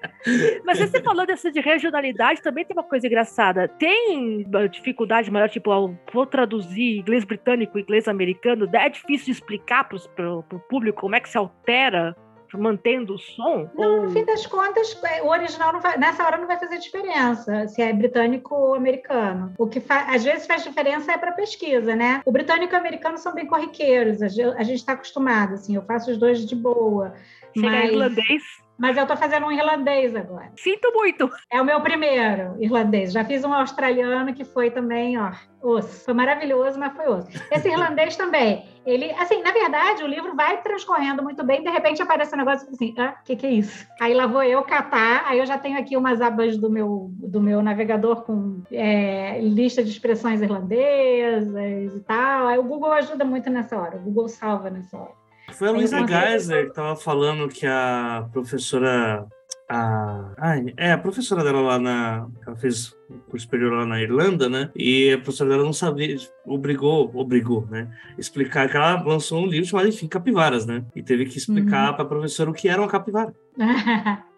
[0.65, 3.67] Mas você falou dessa de regionalidade, também tem uma coisa engraçada.
[3.67, 9.87] Tem dificuldade maior, tipo, ao, vou traduzir inglês britânico, inglês americano, é difícil de explicar
[9.87, 12.15] para o público como é que se altera
[12.57, 13.69] mantendo o som?
[13.75, 14.03] Não, ou...
[14.03, 17.81] no fim das contas, é, o original vai, nessa hora não vai fazer diferença se
[17.81, 19.53] é britânico ou americano.
[19.57, 22.21] O que às vezes faz diferença é para pesquisa, né?
[22.25, 26.11] O britânico e o americano são bem corriqueiros, a gente está acostumado, assim, eu faço
[26.11, 27.13] os dois de boa.
[27.55, 27.91] Chega mas...
[27.91, 28.43] irlandês
[28.81, 30.51] mas eu estou fazendo um irlandês agora.
[30.55, 31.29] Sinto muito.
[31.51, 33.11] É o meu primeiro irlandês.
[33.11, 36.03] Já fiz um australiano que foi também, ó, osso.
[36.03, 37.29] Foi maravilhoso, mas foi osso.
[37.51, 38.65] Esse irlandês também.
[38.83, 42.67] Ele, assim, na verdade, o livro vai transcorrendo muito bem, de repente aparece um negócio
[42.71, 43.85] assim, ah, o que, que é isso?
[43.99, 47.39] Aí lá vou eu catar, aí eu já tenho aqui umas abas do meu, do
[47.39, 52.47] meu navegador com é, lista de expressões irlandesas e tal.
[52.47, 55.20] Aí o Google ajuda muito nessa hora, o Google salva nessa hora.
[55.51, 59.25] Foi a Luísa Geiser que estava falando que a professora.
[59.69, 62.27] A, ah, é, a professora dela lá na.
[62.45, 62.93] Ela fez
[63.29, 64.69] curso superior lá na Irlanda, né?
[64.75, 67.87] E a professora dela não sabia, obrigou, obrigou, né?
[68.17, 70.83] Explicar que ela lançou um livro chamado, enfim, Capivaras, né?
[70.95, 71.95] E teve que explicar uhum.
[71.95, 73.33] para a professora o que era uma capivara.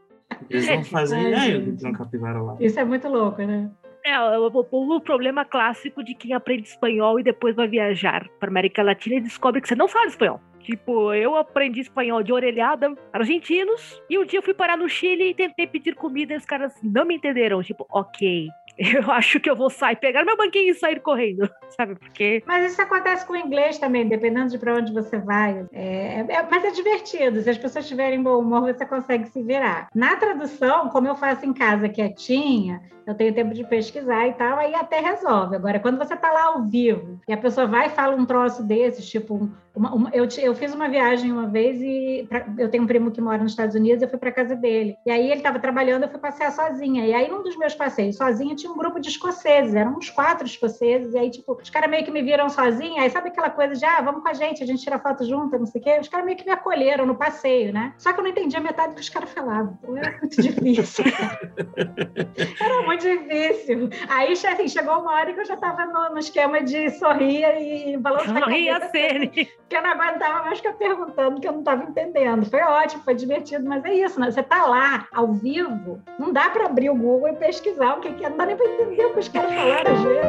[0.49, 2.55] Eles não fazem ideia do que é uma capivara lá.
[2.59, 3.71] Isso é muito louco, né?
[4.05, 8.83] É, o, o, problema clássico de quem aprende espanhol e depois vai viajar para América
[8.83, 10.41] Latina e descobre que você não fala espanhol.
[10.59, 15.29] Tipo, eu aprendi espanhol de orelhada, argentinos, e um dia eu fui parar no Chile
[15.29, 17.61] e tentei pedir comida e os caras não me entenderam.
[17.61, 21.95] Tipo, ok, eu acho que eu vou sair, pegar meu banquinho e sair correndo, sabe?
[21.95, 22.43] Porque.
[22.45, 25.65] Mas isso acontece com o inglês também, dependendo de para onde você vai.
[25.71, 27.41] É, é, mas é divertido.
[27.41, 29.89] Se as pessoas tiverem bom humor, você consegue se virar.
[29.93, 34.57] Na tradução, como eu faço em casa quietinha, eu tenho tempo de pesquisar e tal,
[34.57, 35.55] aí até resolve.
[35.55, 38.63] Agora, quando você está lá ao vivo e a pessoa vai e fala um troço
[38.63, 42.83] desses, tipo, uma, uma, eu, eu fiz uma viagem uma vez e pra, eu tenho
[42.83, 44.95] um primo que mora nos Estados Unidos, eu fui para casa dele.
[45.05, 47.07] E aí ele estava trabalhando, eu fui passear sozinha.
[47.07, 50.45] E aí, num dos meus passeios sozinha, tinha um grupo de escoceses, eram uns quatro
[50.45, 51.13] escoceses.
[51.13, 53.01] E aí, tipo, os caras meio que me viram sozinha.
[53.01, 55.57] Aí, sabe aquela coisa de, ah, vamos com a gente, a gente tira foto junto,
[55.57, 55.97] não sei o quê?
[55.99, 57.93] Os caras meio que me acolheram no passeio, né?
[57.97, 59.77] Só que eu não entendia metade do que os caras falavam.
[59.95, 61.05] Era muito difícil.
[62.61, 63.89] era muito difícil.
[64.07, 67.97] Aí, assim, chegou uma hora que eu já estava no, no, esquema de sorrir e
[67.97, 69.62] balançar Sorria a cabeça.
[69.73, 72.45] Porque eu não aguentava mais ficar perguntando, que eu não estava entendendo.
[72.45, 74.29] Foi ótimo, foi divertido, mas é isso, né?
[74.29, 78.13] Você está lá, ao vivo, não dá para abrir o Google e pesquisar o que,
[78.13, 80.23] que é, não dá nem para entender o que os caras falaram às vezes.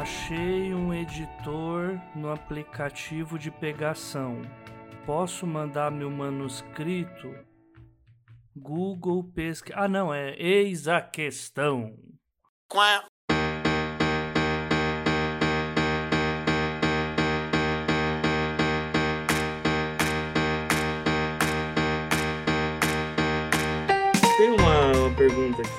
[0.00, 4.42] Achei um editor no aplicativo de pegação.
[5.04, 7.34] Posso mandar meu manuscrito
[8.54, 9.76] Google pesquisa.
[9.76, 11.96] Ah, não, é eis a questão.
[12.68, 13.11] Quá.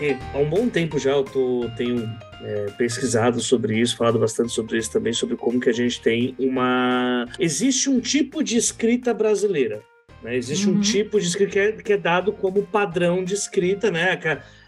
[0.03, 0.19] Aqui.
[0.33, 2.09] Há um bom tempo já eu tô, tenho
[2.41, 6.35] é, pesquisado sobre isso, falado bastante sobre isso também, sobre como que a gente tem
[6.37, 7.25] uma...
[7.39, 9.81] Existe um tipo de escrita brasileira,
[10.21, 10.35] né?
[10.35, 10.75] Existe uhum.
[10.75, 14.19] um tipo de escrita que é, que é, dado como padrão de escrita, né?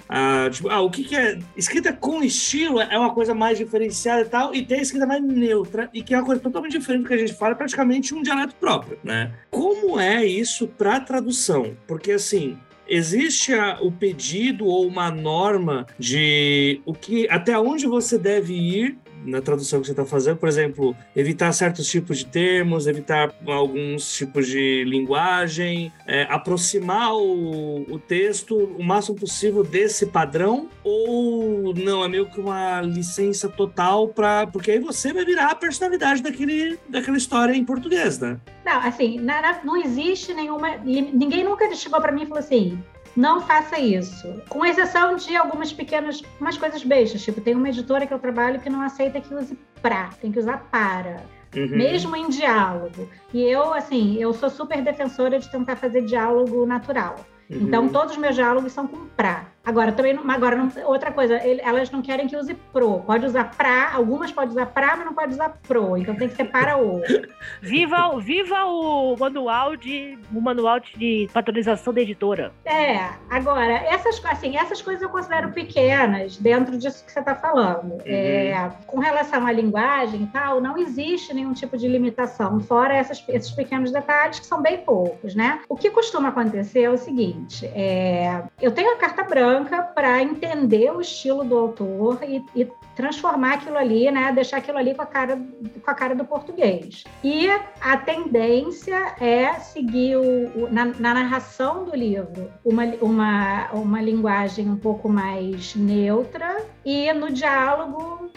[0.07, 4.21] Ah, tipo, ah, o que, que, é escrita com estilo é uma coisa mais diferenciada
[4.21, 7.01] e tal, e tem a escrita mais neutra, e que é uma coisa totalmente diferente
[7.01, 9.33] do que a gente fala, é praticamente um dialeto próprio, né?
[9.49, 11.75] Como é isso para tradução?
[11.87, 12.55] Porque assim,
[12.87, 18.97] existe a, o pedido ou uma norma de o que até onde você deve ir
[19.25, 24.15] na tradução que você está fazendo, por exemplo, evitar certos tipos de termos, evitar alguns
[24.15, 32.03] tipos de linguagem, é, aproximar o, o, texto o máximo possível desse padrão, ou não,
[32.03, 34.47] é meio que uma licença total para.
[34.47, 38.39] Porque aí você vai virar a personalidade daquele, daquela história em português, né?
[38.65, 39.19] Não, assim,
[39.63, 40.77] não existe nenhuma.
[40.77, 42.83] Ninguém nunca chegou para mim e falou assim:
[43.15, 44.41] não faça isso.
[44.49, 48.59] Com exceção de algumas pequenas, umas coisas bestas, tipo, tem uma editora que eu trabalho
[48.59, 51.23] que não aceita que use pra, tem que usar para.
[51.55, 51.69] Uhum.
[51.69, 53.07] Mesmo em diálogo.
[53.33, 57.15] E eu, assim, eu sou super defensora de tentar fazer diálogo natural.
[57.49, 57.67] Então, uhum.
[57.67, 59.45] Então, todos os meus diálogos são com pra.
[59.65, 62.99] Agora, também, agora não, outra coisa, ele, elas não querem que use pro.
[62.99, 65.97] Pode usar pra, algumas pode usar pra, mas não pode usar pro.
[65.97, 67.01] Então tem que ser para o.
[67.61, 72.51] viva, viva o manual de o manual de patronização da editora.
[72.63, 77.93] É, agora, essas, assim, essas coisas eu considero pequenas dentro disso que você está falando.
[77.93, 78.01] Uhum.
[78.05, 83.23] É, com relação à linguagem e tal, não existe nenhum tipo de limitação, fora essas,
[83.29, 85.61] esses pequenos detalhes que são bem poucos, né?
[85.67, 90.21] O que costuma acontecer é o seguinte: é, eu tenho a carta branca branca para
[90.21, 94.31] entender o estilo do autor e, e, transformar aquilo ali, né?
[94.33, 95.37] Deixar aquilo ali com a cara,
[95.83, 97.03] com a cara do português.
[97.23, 97.49] E
[97.81, 104.69] a tendência é seguir o, o, na, na, narração do livro uma, uma, uma linguagem
[104.69, 108.31] um pouco mais neutra e no diálogo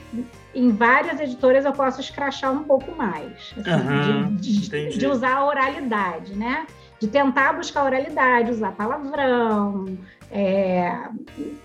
[0.52, 5.36] em várias editoras eu posso escrachar um pouco mais, assim, uhum, de, de, de, usar
[5.36, 6.66] a oralidade, né?
[6.98, 9.86] De tentar buscar oralidade, usar palavrão,
[10.30, 11.08] é,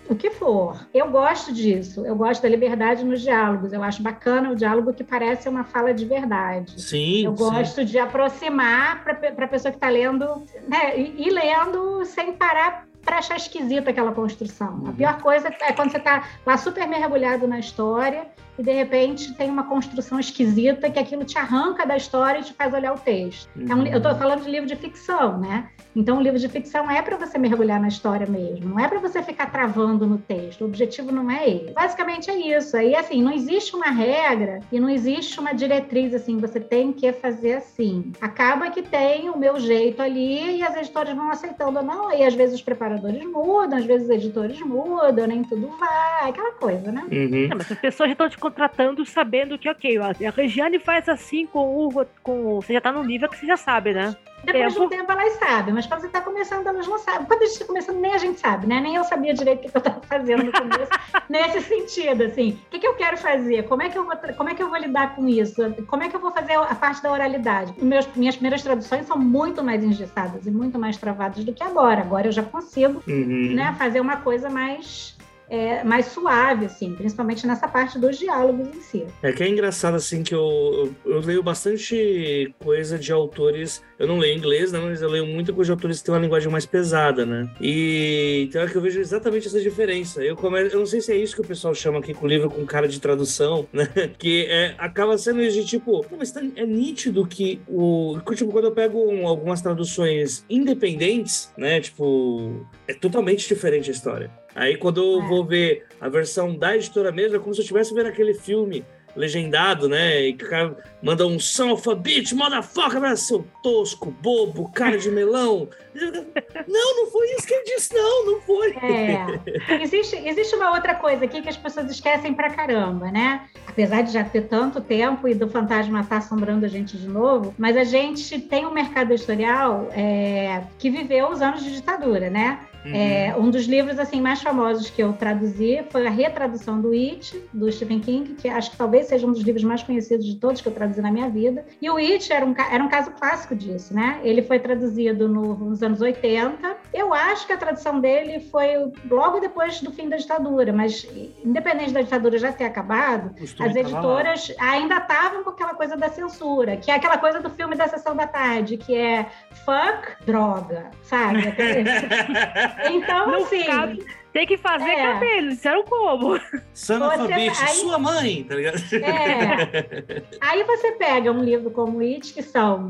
[0.10, 0.88] o que for.
[0.94, 5.04] Eu gosto disso, eu gosto da liberdade nos diálogos, eu acho bacana o diálogo que
[5.04, 6.82] parece uma fala de verdade.
[6.82, 7.26] Sim.
[7.26, 7.86] Eu gosto sim.
[7.86, 13.18] de aproximar para a pessoa que está lendo, né, e, e lendo sem parar para
[13.18, 14.68] achar esquisita aquela construção.
[14.68, 14.94] A uhum.
[14.94, 19.50] pior coisa é quando você está lá super mergulhado na história e de repente tem
[19.50, 23.50] uma construção esquisita que aquilo te arranca da história e te faz olhar o texto.
[23.56, 23.66] Uhum.
[23.70, 25.70] É um, eu estou falando de livro de ficção, né?
[25.96, 29.00] Então, o livro de ficção é para você mergulhar na história mesmo, não é para
[29.00, 30.62] você ficar travando no texto.
[30.62, 31.74] O objetivo não é esse.
[31.74, 32.76] Basicamente é isso.
[32.76, 37.12] Aí, assim, não existe uma regra e não existe uma diretriz assim, você tem que
[37.14, 38.12] fazer assim.
[38.20, 42.10] Acaba que tem o meu jeito ali e as editoras vão aceitando ou não.
[42.10, 46.54] Aí, às vezes, os preparadores mudam, às vezes, os editores mudam, nem tudo vai, aquela
[46.54, 47.04] coisa, né?
[47.12, 47.48] Uhum.
[47.50, 51.46] Não, mas as pessoas já estão te contratando sabendo que, ok, a Regiane faz assim
[51.46, 52.06] com o.
[52.22, 54.16] Com, você já está no nível que você já sabe, né?
[54.44, 57.26] Depois de um tempo elas sabem, mas quando você está começando, elas não sabem.
[57.26, 58.80] Quando a gente está começando, nem a gente sabe, né?
[58.80, 60.92] Nem eu sabia direito o que eu estava fazendo no começo,
[61.30, 62.60] nesse sentido, assim.
[62.68, 63.64] O que, que, eu quero fazer?
[63.64, 65.62] Como é que eu, vou, como é que eu vou lidar com isso?
[65.88, 67.74] Como é que eu vou fazer a parte da oralidade?
[67.82, 72.02] Meus, minhas primeiras traduções são muito mais engessadas e muito mais travadas do que agora.
[72.02, 73.54] Agora eu já consigo uhum.
[73.54, 75.16] né, fazer uma coisa mais
[75.54, 79.06] é, mais suave, assim, principalmente nessa parte dos diálogos em si.
[79.22, 84.08] É que é engraçado, assim, que eu, eu, eu leio bastante coisa de autores, eu
[84.08, 86.50] não leio inglês, né, mas eu leio muita coisa de autores que têm uma linguagem
[86.50, 87.48] mais pesada, né?
[87.62, 90.24] E então é que eu vejo exatamente essa diferença.
[90.24, 92.30] Eu, come, eu não sei se é isso que o pessoal chama aqui com o
[92.30, 93.86] livro com cara de tradução, né?
[94.18, 98.20] Que é, acaba sendo de tipo, mas tá, é nítido que o.
[98.34, 101.80] Tipo, quando eu pego um, algumas traduções independentes, né?
[101.80, 104.32] Tipo, é totalmente diferente a história.
[104.56, 105.28] Aí quando eu é.
[105.28, 108.86] vou ver a versão da editora mesmo, é como se eu estivesse vendo aquele filme
[109.16, 110.22] legendado, né?
[110.22, 113.16] E que o cara manda um son of a bitch, motherfucker, né?
[113.16, 115.70] seu tosco, bobo, cara de melão.
[116.68, 118.72] Não, não foi isso que ele disse, não, não foi.
[118.72, 119.84] É.
[119.84, 123.48] Existe, existe uma outra coisa aqui que as pessoas esquecem pra caramba, né?
[123.68, 127.08] Apesar de já ter tanto tempo e do fantasma estar tá assombrando a gente de
[127.08, 132.30] novo, mas a gente tem um mercado editorial é, que viveu os anos de ditadura,
[132.30, 132.60] né?
[132.86, 132.94] Uhum.
[132.94, 137.42] É, um dos livros assim mais famosos que eu traduzi foi a retradução do It,
[137.54, 140.62] do Stephen King, que acho que talvez seja um dos livros mais conhecidos de todos
[140.62, 141.66] que eu traduzi na minha vida.
[141.82, 144.20] E o It era um, era um caso clássico disso, né?
[144.24, 146.78] Ele foi traduzido no, nos anos 80.
[146.94, 151.08] Eu acho que a tradução dele foi logo depois do fim da ditadura, mas
[151.44, 156.78] independente da ditadura já ter acabado, as editoras ainda estavam com aquela coisa da censura,
[156.78, 159.28] que é aquela coisa do filme da sessão da tarde, que é
[159.66, 161.44] fuck droga, sabe?
[162.86, 163.64] então, Não assim.
[163.66, 165.14] Cabe tem que fazer é.
[165.14, 166.40] cabelo, disseram como?
[166.74, 167.76] Sanalfabete, aí...
[167.76, 168.82] sua mãe, tá ligado?
[168.94, 170.24] É.
[170.42, 172.90] Aí você pega um livro como It, que são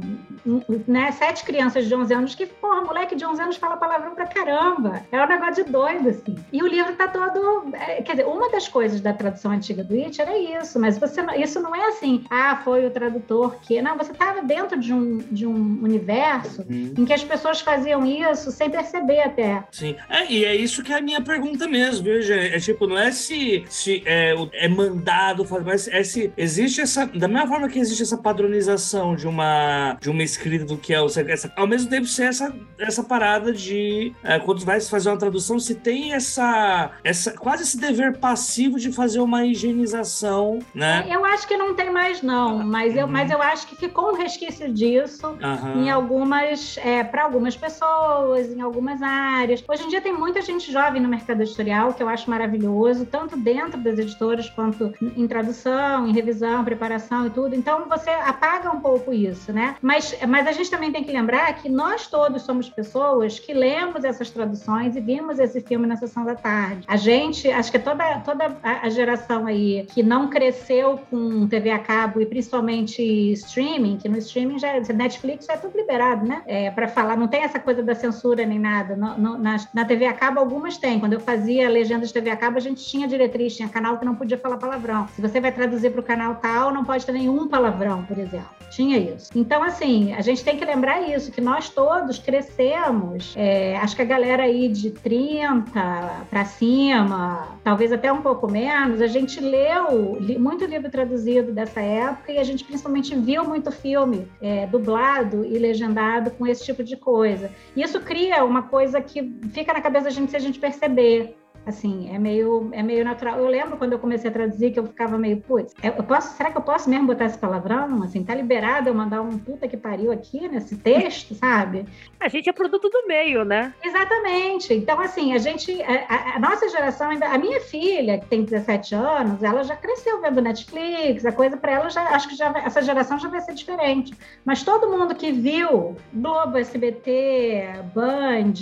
[0.87, 4.25] né, sete crianças de 11 anos que, porra, moleque de 11 anos fala palavrão pra
[4.25, 5.05] caramba.
[5.11, 6.35] É um negócio de doido, assim.
[6.51, 7.75] E o livro tá todo...
[7.75, 11.21] É, quer dizer, uma das coisas da tradução antiga do It era isso, mas você,
[11.37, 13.81] isso não é assim, ah, foi o tradutor que...
[13.81, 16.93] Não, você tava dentro de um, de um universo uhum.
[16.97, 19.63] em que as pessoas faziam isso sem perceber até.
[19.71, 22.53] Sim, é, e é isso que é a minha pergunta pergunta mesmo, viu, gente?
[22.53, 27.07] É tipo, não é se, se é, é mandado fazer, mas é se existe essa.
[27.07, 31.01] Da mesma forma que existe essa padronização de uma, de uma escrita do que é
[31.01, 31.07] o.
[31.07, 34.13] Essa, ao mesmo tempo, ser essa, essa parada de.
[34.23, 37.31] É, quando vai fazer uma tradução, se tem essa, essa.
[37.31, 41.05] quase esse dever passivo de fazer uma higienização, né?
[41.09, 43.11] É, eu acho que não tem mais, não, mas, eu, uhum.
[43.11, 45.83] mas eu acho que ficou um resquício disso uhum.
[45.83, 46.77] em algumas.
[46.77, 49.63] É, para algumas pessoas, em algumas áreas.
[49.67, 53.05] Hoje em dia tem muita gente jovem no mercado mercado editorial, que eu acho maravilhoso,
[53.05, 57.55] tanto dentro das editoras quanto em tradução, em revisão, preparação e tudo.
[57.55, 59.75] Então, você apaga um pouco isso, né?
[59.81, 64.03] Mas, mas a gente também tem que lembrar que nós todos somos pessoas que lemos
[64.03, 66.83] essas traduções e vimos esse filme na sessão da tarde.
[66.87, 71.79] A gente, acho que toda, toda a geração aí que não cresceu com TV a
[71.79, 73.01] cabo e principalmente
[73.33, 76.41] streaming, que no streaming já Netflix já é tudo liberado, né?
[76.45, 78.95] É, para falar, não tem essa coisa da censura nem nada.
[78.95, 80.99] No, no, na, na TV a cabo, algumas têm.
[80.99, 83.97] Quando quando eu fazia legendas de TV a cabo, a gente tinha diretriz, tinha canal
[83.97, 85.07] que não podia falar palavrão.
[85.15, 88.49] Se você vai traduzir para o canal tal, não pode ter nenhum palavrão, por exemplo.
[88.71, 89.29] Tinha isso.
[89.35, 93.33] Então, assim, a gente tem que lembrar isso, que nós todos crescemos.
[93.37, 98.99] É, acho que a galera aí de 30 para cima, talvez até um pouco menos,
[98.99, 104.27] a gente leu muito livro traduzido dessa época e a gente principalmente viu muito filme
[104.41, 107.51] é, dublado e legendado com esse tipo de coisa.
[107.75, 111.42] Isso cria uma coisa que fica na cabeça da gente se a gente perceber saber
[111.65, 113.39] Assim, é meio, é meio natural.
[113.39, 116.51] Eu lembro quando eu comecei a traduzir que eu ficava meio, putz, eu posso, será
[116.51, 118.03] que eu posso mesmo botar esse palavrão?
[118.03, 121.85] Assim, tá liberado eu mandar um puta que pariu aqui nesse texto, sabe?
[122.19, 123.73] A gente é produto do meio, né?
[123.81, 124.73] Exatamente.
[124.73, 128.95] Então, assim, a gente, a, a, nossa geração ainda, a minha filha, que tem 17
[128.95, 132.81] anos, ela já cresceu vendo Netflix, a coisa para ela já, acho que já essa
[132.81, 134.13] geração já vai ser diferente.
[134.43, 138.53] Mas todo mundo que viu Globo, SBT, Band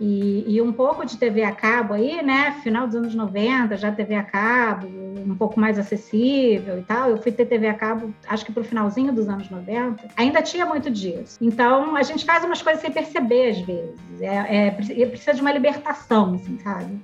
[0.00, 3.92] e, e um pouco de TV a cabo aí, né, final dos anos 90, já
[3.92, 7.10] TV a cabo, um pouco mais acessível e tal.
[7.10, 10.66] Eu fui ter TV a cabo, acho que pro finalzinho dos anos 90, ainda tinha
[10.66, 11.38] muito disso.
[11.40, 14.20] Então, a gente faz umas coisas sem perceber às vezes.
[14.20, 17.00] É, é, precisa de uma libertação, assim, sabe?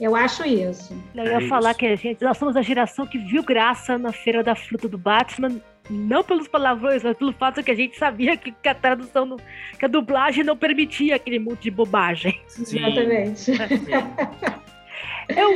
[0.00, 0.94] Eu acho isso.
[1.14, 1.78] Eu ia é falar isso.
[1.80, 4.96] que a gente, nós somos a geração que viu graça na Feira da Fruta do
[4.96, 5.60] Batman,
[5.90, 9.36] não pelos palavrões, mas pelo fato que a gente sabia que, que a tradução, não,
[9.78, 12.40] que a dublagem não permitia aquele monte de bobagem.
[12.46, 12.78] Sim.
[12.78, 13.52] Exatamente.
[15.28, 15.50] Eu,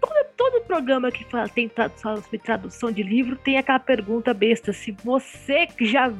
[0.00, 1.24] todo, todo programa que
[1.54, 6.12] tem tradução, tradução de livro tem aquela pergunta besta: se você já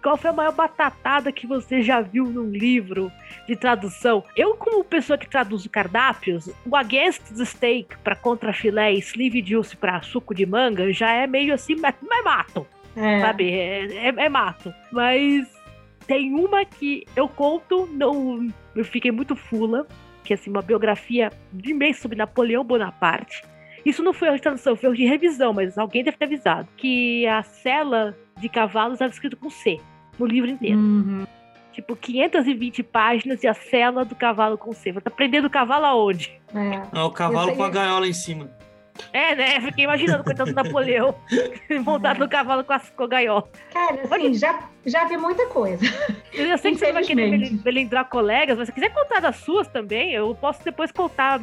[0.00, 3.10] qual foi a maior batatada que você já viu num livro
[3.46, 4.22] de tradução?
[4.36, 9.44] Eu, como pessoa que traduz cardápios, o against the steak para contra filé e sleeve
[9.44, 12.66] juice para suco de manga já é meio assim, mas mato.
[12.96, 13.20] É.
[13.20, 13.50] Sabe?
[13.50, 14.72] É, é, é mato.
[14.90, 15.50] Mas
[16.06, 19.86] tem uma que eu conto, não, eu fiquei muito fula,
[20.24, 23.42] que é assim, uma biografia de mês sobre Napoleão Bonaparte.
[23.84, 26.68] Isso não foi a tradução, foi de revisão, mas alguém deve ter avisado.
[26.76, 29.80] Que a cela de cavalos estava escrito com C
[30.18, 30.78] no livro inteiro.
[30.78, 31.26] Uhum.
[31.72, 34.92] Tipo, 520 páginas e a cela do cavalo com C.
[34.92, 36.38] Você tá prendendo o cavalo aonde?
[36.54, 36.98] É.
[36.98, 38.50] o cavalo com a gaiola em cima.
[39.12, 39.60] É, né?
[39.60, 41.14] Fiquei imaginando o coitado do Napoleão
[41.84, 43.48] montado no cavalo com a, com a gaiola.
[43.72, 45.84] Cara, assim, já, já vi muita coisa.
[46.32, 50.12] Eu sei que você vai querer melindrar colegas, mas se quiser contar das suas também,
[50.12, 51.38] eu posso depois contar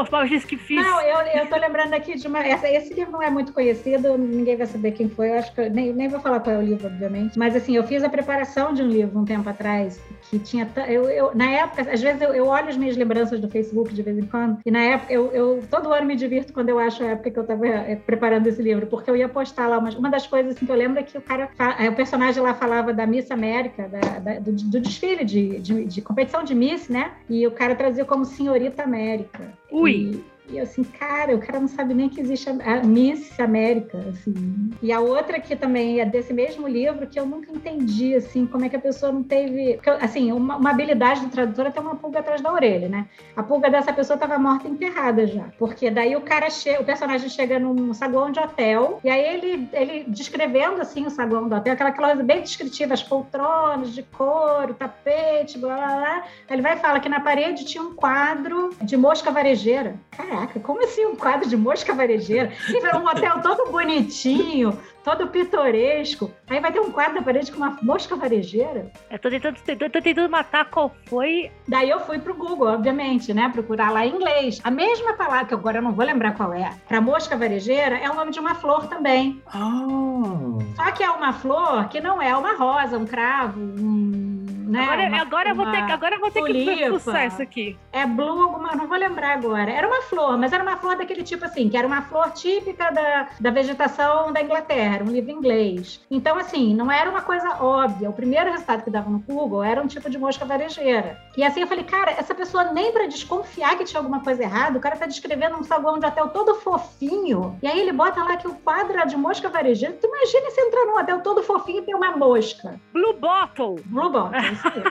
[0.00, 0.82] as páginas que fiz.
[0.82, 2.44] Não, eu, eu tô lembrando aqui de uma.
[2.44, 5.30] Essa, esse livro não é muito conhecido, ninguém vai saber quem foi.
[5.30, 7.38] Eu acho que eu, nem, nem vou falar qual é o livro, obviamente.
[7.38, 10.68] Mas assim, eu fiz a preparação de um livro um tempo atrás, que tinha.
[10.88, 14.02] Eu, eu, na época, às vezes eu, eu olho as minhas lembranças do Facebook de
[14.02, 17.02] vez em quando, e na época, eu, eu todo ano me divirto quando eu acho
[17.02, 19.94] a época que eu estava eh, preparando esse livro, porque eu ia postar lá umas,
[19.94, 22.54] uma das coisas assim, que eu lembro é que o cara, eh, o personagem lá
[22.54, 26.88] falava da Miss América, da, da, do, do, desfile de, de, de, competição de Miss,
[26.88, 27.12] né?
[27.28, 29.52] E o cara trazia como Senhorita América.
[29.70, 29.92] Ui!
[29.92, 34.70] E, e assim, cara, o cara não sabe nem que existe a Miss América, assim.
[34.82, 38.64] E a outra que também é desse mesmo livro, que eu nunca entendi, assim, como
[38.64, 39.74] é que a pessoa não teve...
[39.74, 43.06] Porque, assim, uma, uma habilidade do tradutor é ter uma pulga atrás da orelha, né?
[43.34, 45.44] A pulga dessa pessoa estava morta enterrada já.
[45.58, 49.68] Porque daí o cara chega, o personagem chega num saguão de hotel, e aí ele,
[49.72, 54.74] ele descrevendo, assim, o saguão do hotel, aquela coisa bem descritiva, as poltronas de couro,
[54.74, 56.24] tapete, blá, blá, blá.
[56.50, 59.96] Ele vai e fala que na parede tinha um quadro de mosca varejeira.
[60.10, 62.52] Cara, Caraca, como assim um quadro de mosca varejeira?
[62.96, 66.32] Um hotel todo bonitinho, todo pitoresco.
[66.48, 68.90] Aí vai ter um quadro na parede com uma mosca varejeira.
[69.10, 71.52] Eu tô tentando, tô, tô tentando matar qual foi.
[71.68, 73.50] Daí eu fui pro Google, obviamente, né?
[73.52, 74.60] Procurar lá em inglês.
[74.64, 78.10] A mesma palavra, que agora eu não vou lembrar qual é, pra mosca varejeira, é
[78.10, 79.42] o nome de uma flor também.
[79.54, 80.58] Oh.
[80.74, 84.82] Só que é uma flor que não é uma rosa, um cravo, um né?
[84.82, 87.76] Agora, uma, agora eu vou ter, agora eu vou ter que fuçar isso aqui.
[87.92, 89.70] É blue alguma, não vou lembrar agora.
[89.70, 92.90] Era uma flor, mas era uma flor daquele tipo assim, que era uma flor típica
[92.90, 96.00] da, da vegetação da Inglaterra, um livro inglês.
[96.10, 98.10] Então, assim, não era uma coisa óbvia.
[98.10, 101.18] O primeiro resultado que dava no Google era um tipo de mosca varejeira.
[101.36, 104.78] E assim eu falei, cara, essa pessoa nem para desconfiar que tinha alguma coisa errada,
[104.78, 108.36] o cara tá descrevendo um saguão de hotel todo fofinho, e aí ele bota lá
[108.36, 109.96] que o quadro era de mosca varejeira.
[110.00, 112.80] Tu imagina se entrar num hotel todo fofinho e tem uma mosca.
[112.92, 113.76] Blue Bottle.
[113.86, 114.84] Blue Bottle, isso aí.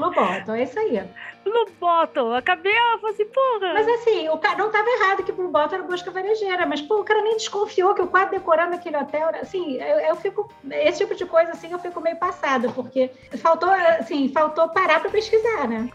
[0.00, 1.04] Bottle, é isso aí.
[1.44, 3.74] Blue Bottle, acabei, ela falou assim, porra.
[3.74, 7.00] Mas assim, o cara não estava errado que Blue Bottle era busca varejeira, mas pô,
[7.00, 10.98] o cara nem desconfiou que o quadro decorando aquele hotel, assim, eu, eu fico, esse
[10.98, 15.68] tipo de coisa assim, eu fico meio passada, porque faltou, assim, faltou parar para pesquisar,
[15.68, 15.88] né?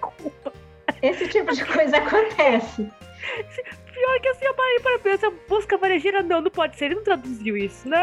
[1.02, 2.92] Esse tipo de coisa acontece.
[3.96, 7.04] Pior que assim, eu parei para pensar, busca varejeira, não, não pode ser, ele não
[7.04, 7.98] traduziu isso, não.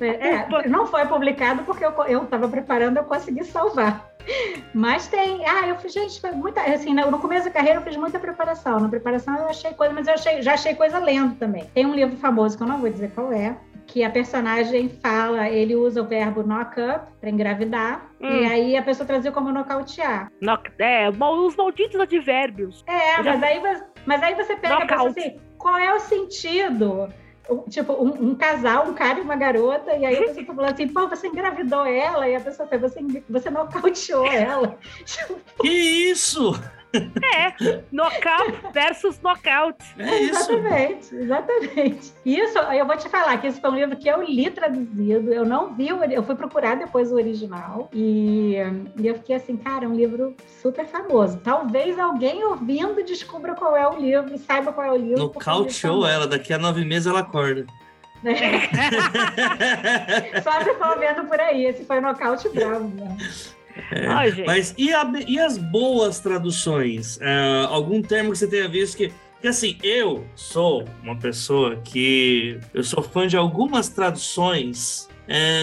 [0.00, 4.10] É, não foi publicado porque eu, eu tava preparando, eu consegui salvar.
[4.74, 5.46] Mas tem.
[5.46, 6.60] Ah, eu fiz, gente, foi muita.
[6.60, 8.80] Assim, no começo da carreira eu fiz muita preparação.
[8.80, 11.64] Na preparação eu achei coisa, mas eu achei, já achei coisa lendo também.
[11.72, 13.56] Tem um livro famoso que eu não vou dizer qual é,
[13.90, 18.28] que a personagem fala, ele usa o verbo knock up para engravidar, hum.
[18.28, 20.30] e aí a pessoa trazia como nocautear.
[20.40, 22.84] Knock, é, os malditos advérbios.
[22.86, 23.60] É, mas, aí,
[24.06, 27.12] mas aí você pega e pensa assim, qual é o sentido?
[27.68, 30.72] tipo, um, um, casal, um cara e uma garota, e aí a pessoa tá falando
[30.72, 34.78] assim, pô, você engravidou ela, e a pessoa fala, você, você nocauteou ela.
[35.60, 36.52] Que isso?
[36.92, 39.78] É, knockout versus knockout.
[39.98, 40.52] É isso.
[40.52, 42.12] Exatamente, exatamente.
[42.24, 45.44] Isso, eu vou te falar que esse foi um livro que eu li traduzido, eu
[45.44, 48.56] não vi, eu fui procurar depois o original, e,
[48.96, 51.38] e eu fiquei assim, cara, é um livro super famoso.
[51.38, 55.18] Talvez alguém ouvindo descubra qual é o livro, saiba qual é o livro.
[55.18, 57.66] Nocauteou ela, daqui a nove meses ela acorda.
[60.42, 62.88] Só se for vendo por aí, esse foi nocaute bravo.
[62.88, 63.16] Né?
[63.90, 67.16] É, Ai, mas e, a, e, as boas traduções?
[67.16, 69.12] Uh, algum termo que você tenha visto que.
[69.32, 72.58] Porque assim, eu sou uma pessoa que.
[72.74, 75.08] Eu sou fã de algumas traduções.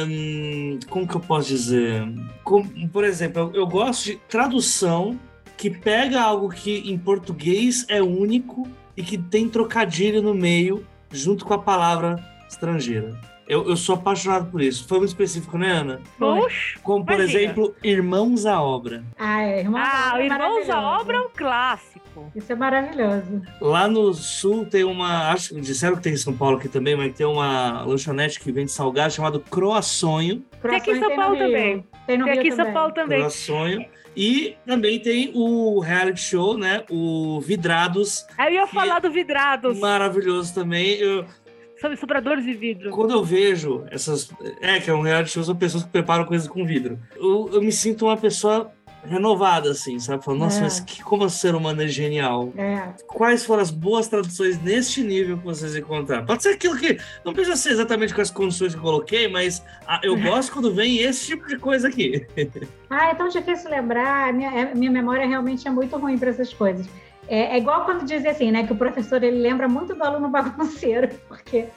[0.09, 2.03] Um, como que eu posso dizer?
[2.43, 5.19] Como, por exemplo, eu, eu gosto de tradução
[5.57, 11.45] que pega algo que em português é único e que tem trocadilho no meio junto
[11.45, 12.15] com a palavra
[12.49, 13.19] estrangeira.
[13.47, 14.87] Eu, eu sou apaixonado por isso.
[14.87, 16.01] Foi muito específico, né, Ana?
[16.19, 17.39] Oxe, Como, por imagina.
[17.39, 19.03] exemplo, Irmãos à Obra.
[19.17, 19.61] Ah, é.
[19.61, 22.31] Irmãos ah, à Irmãos à Obra é um clássico.
[22.35, 23.41] Isso é maravilhoso.
[23.61, 25.31] Lá no sul tem uma.
[25.31, 28.51] Acho que disseram que tem em São Paulo aqui também, mas tem uma lanchonete que
[28.51, 30.43] vende salgado chamado Croaçonho.
[30.61, 31.85] Tem aqui em São Paulo também.
[32.05, 33.19] Tem, tem aqui em São Paulo também.
[33.19, 33.85] Croaçonho.
[34.15, 36.83] E também tem o reality show, né?
[36.89, 38.25] O Vidrados.
[38.39, 39.77] Eu ia falar do Vidrados.
[39.77, 40.95] Maravilhoso também.
[40.95, 41.23] Eu,
[41.79, 42.89] são sobradores de vidro.
[42.91, 44.31] Quando eu vejo essas.
[44.61, 46.99] É, que é um reality show, são pessoas que preparam coisas com vidro.
[47.15, 48.71] Eu, eu me sinto uma pessoa
[49.07, 50.23] renovada, assim, sabe?
[50.23, 50.63] Falando, nossa, é.
[50.63, 52.51] mas que, como o ser humano é genial.
[52.57, 52.89] É.
[53.07, 56.25] Quais foram as boas traduções neste nível que vocês encontraram?
[56.25, 56.99] Pode ser aquilo que.
[57.23, 60.73] Não precisa ser exatamente com as condições que eu coloquei, mas ah, eu gosto quando
[60.73, 62.25] vem esse tipo de coisa aqui.
[62.89, 64.33] ah, é tão difícil lembrar.
[64.33, 66.87] Minha, é, minha memória realmente é muito ruim para essas coisas.
[67.27, 68.65] É, é, igual quando dizem assim, né?
[68.65, 71.67] Que o professor ele lembra muito do aluno bagunceiro, porque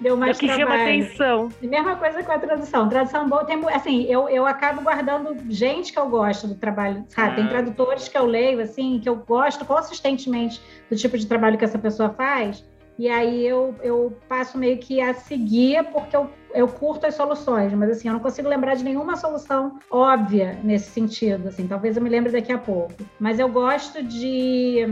[0.00, 0.70] deu mais é que trabalho.
[0.70, 1.48] chama atenção.
[1.62, 2.88] E mesma coisa com a tradução.
[2.88, 7.32] Tradução boa tem, assim, eu, eu acabo guardando gente que eu gosto do trabalho, sabe?
[7.32, 7.34] Ah.
[7.34, 10.60] Tem tradutores que eu leio, assim, que eu gosto consistentemente
[10.90, 12.64] do tipo de trabalho que essa pessoa faz.
[12.98, 17.72] E aí eu, eu passo meio que a seguir, porque eu, eu curto as soluções,
[17.72, 22.02] mas assim, eu não consigo lembrar de nenhuma solução óbvia nesse sentido, assim, talvez eu
[22.02, 22.94] me lembre daqui a pouco.
[23.18, 24.86] Mas eu gosto de.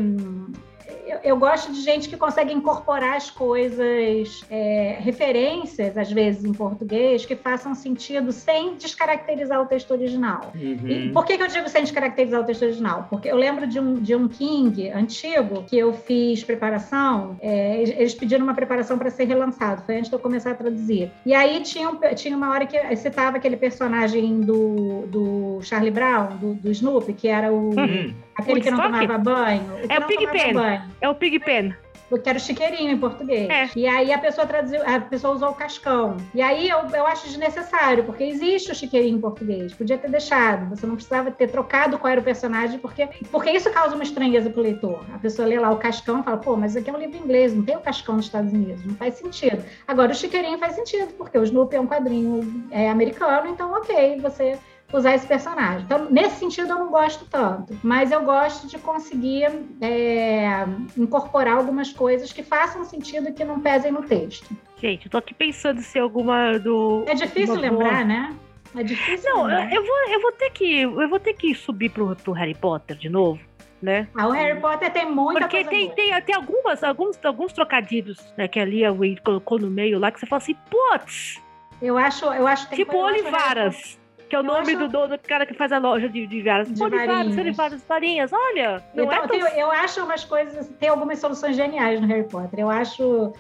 [1.07, 6.53] Eu, eu, gosto de gente que consegue incorporar as coisas, é, referências, às vezes, em
[6.53, 10.53] português, que façam sentido sem descaracterizar o texto original.
[10.55, 10.89] Uhum.
[10.89, 13.07] E por que, que eu digo sem descaracterizar o texto original?
[13.11, 18.15] Porque eu lembro de um, de um King antigo que eu fiz preparação, é, eles
[18.15, 21.11] pediram uma preparação para ser relançado, foi antes de eu começar a traduzir.
[21.27, 26.37] E aí tinha, um, tinha uma hora que citava aquele personagem do, do Charlie Brown,
[26.37, 27.71] do, do Snoopy, que era o.
[27.71, 28.15] Uhum.
[28.37, 29.63] Aquele que não tomava banho.
[29.89, 30.92] É o Pigpen.
[31.03, 31.75] É o Pigpen
[32.19, 33.49] que era o chiqueirinho em português.
[33.49, 33.71] É.
[33.77, 36.17] E aí a pessoa traduziu, a pessoa usou o cascão.
[36.35, 39.73] E aí eu, eu acho desnecessário, porque existe o chiqueirinho em português.
[39.73, 43.71] Podia ter deixado, você não precisava ter trocado qual era o personagem, porque, porque isso
[43.71, 45.05] causa uma estranheza pro leitor.
[45.15, 47.55] A pessoa lê lá o cascão e fala, pô, mas aqui é um livro inglês,
[47.55, 49.65] não tem o cascão nos Estados Unidos, não faz sentido.
[49.87, 54.19] Agora o chiqueirinho faz sentido, porque o Snoopy é um quadrinho é, americano, então ok,
[54.21, 54.59] você
[54.93, 55.83] usar esse personagem.
[55.83, 59.49] Então, nesse sentido, eu não gosto tanto, mas eu gosto de conseguir
[59.81, 60.65] é,
[60.97, 64.55] incorporar algumas coisas que façam sentido e que não pesem no texto.
[64.77, 67.05] Gente, eu tô aqui pensando se alguma do.
[67.07, 68.05] É difícil lembrar, boa...
[68.05, 68.37] né?
[68.75, 69.31] É difícil.
[69.31, 72.55] Não, eu vou, eu vou ter que, eu vou ter que subir pro, pro Harry
[72.55, 73.41] Potter de novo.
[73.81, 74.07] Né?
[74.15, 75.97] Ah, o Harry Potter tem muita Porque tem, boa.
[75.97, 80.13] tem, tem algumas, alguns, alguns trocadilhos né, que ali a Wade colocou no meio lá
[80.13, 81.43] que você fala assim, putz!
[81.81, 83.99] Eu acho, eu acho Tipo Olivaras
[84.33, 84.79] que é o nome acho...
[84.79, 86.67] do dono, do cara que faz a loja de, de varas.
[86.67, 87.37] De varinhas.
[87.37, 88.83] de várias varinhas, olha.
[88.95, 89.29] Então, é tão...
[89.29, 92.61] tem, eu acho umas coisas, tem algumas soluções geniais no Harry Potter.
[92.61, 93.35] Eu acho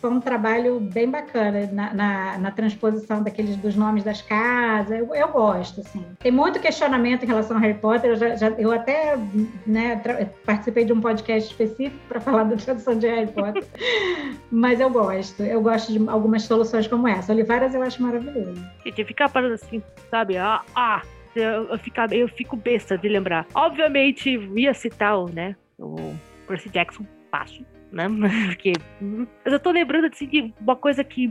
[0.00, 5.00] foi um trabalho bem bacana na, na, na transposição daqueles dos nomes das casas.
[5.00, 6.04] Eu, eu, gosto, assim.
[6.20, 8.10] Tem muito questionamento em relação ao Harry Potter.
[8.10, 9.18] Eu, já, já eu até
[9.66, 10.00] né,
[10.44, 13.64] participei de um podcast específico para falar da tradução de Harry Potter.
[14.48, 15.42] Mas eu gosto.
[15.42, 17.32] Eu gosto de algumas soluções como essa.
[17.32, 18.64] Olivaras eu acho maravilhoso.
[18.84, 20.35] Gente, ficar parando assim, sabe?
[20.38, 21.02] Ah, ah
[21.34, 23.46] eu, eu, fico, eu fico besta de lembrar.
[23.54, 26.14] Obviamente, ia citar o, né, o
[26.46, 28.06] Percy Jackson, passo, né?
[28.46, 28.72] Porque.
[29.02, 31.28] Hum, mas eu tô lembrando assim, de uma coisa que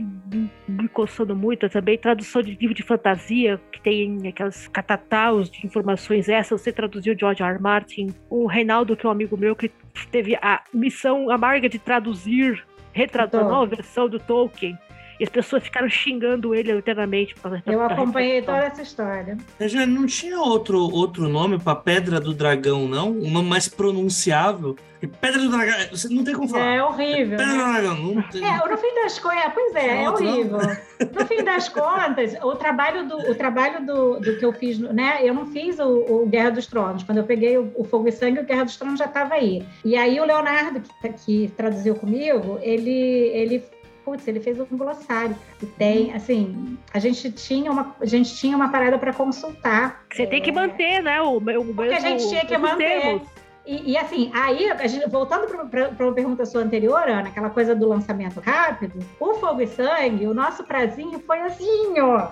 [0.68, 6.28] me coçando muito também, tradução de livro de fantasia, que tem aquelas catataus de informações
[6.28, 6.60] essas.
[6.60, 7.54] Você traduziu George R.
[7.54, 7.60] R.
[7.60, 8.14] Martin.
[8.30, 9.70] O Reinaldo, que é um amigo meu, que
[10.10, 14.78] teve a missão amarga de traduzir, retraduzir a nova versão do Tolkien.
[15.18, 17.34] E as pessoas ficaram xingando ele eternamente.
[17.64, 19.36] Eu acompanhei toda essa história.
[19.60, 23.10] Já não tinha outro, outro nome para Pedra do Dragão, não?
[23.10, 24.76] Um nome mais pronunciável?
[25.20, 26.64] Pedra do Dragão, você não tem como falar.
[26.64, 27.36] É horrível.
[27.36, 27.52] Pedra né?
[27.52, 28.44] do Dragão, não tem.
[28.44, 30.58] É, no fim das contas, é, pois é, é horrível.
[30.58, 35.18] No fim das contas, o trabalho do, o trabalho do, do que eu fiz, né?
[35.22, 37.04] Eu não fiz o, o Guerra dos Tronos.
[37.04, 39.62] Quando eu peguei o, o, Fogo e Sangue, o Guerra dos Tronos já estava aí.
[39.84, 43.64] E aí o Leonardo, que, que traduziu comigo, ele, ele
[44.06, 45.36] putz, ele fez um glossário.
[45.60, 50.04] E tem, assim, a gente tinha uma, a gente tinha uma parada para consultar.
[50.12, 50.26] Você é...
[50.26, 51.20] tem que manter, né?
[51.20, 53.20] O, o, Porque a gente tinha que manter.
[53.66, 57.88] E, e, assim, aí, gente, voltando para uma pergunta sua anterior, Ana, aquela coisa do
[57.88, 62.28] lançamento rápido, o Fogo e Sangue, o nosso prazinho foi assim, ó,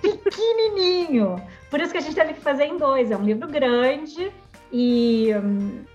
[0.00, 1.36] pequenininho.
[1.70, 3.10] Por isso que a gente teve que fazer em dois.
[3.10, 4.32] É um livro grande.
[4.72, 5.28] E,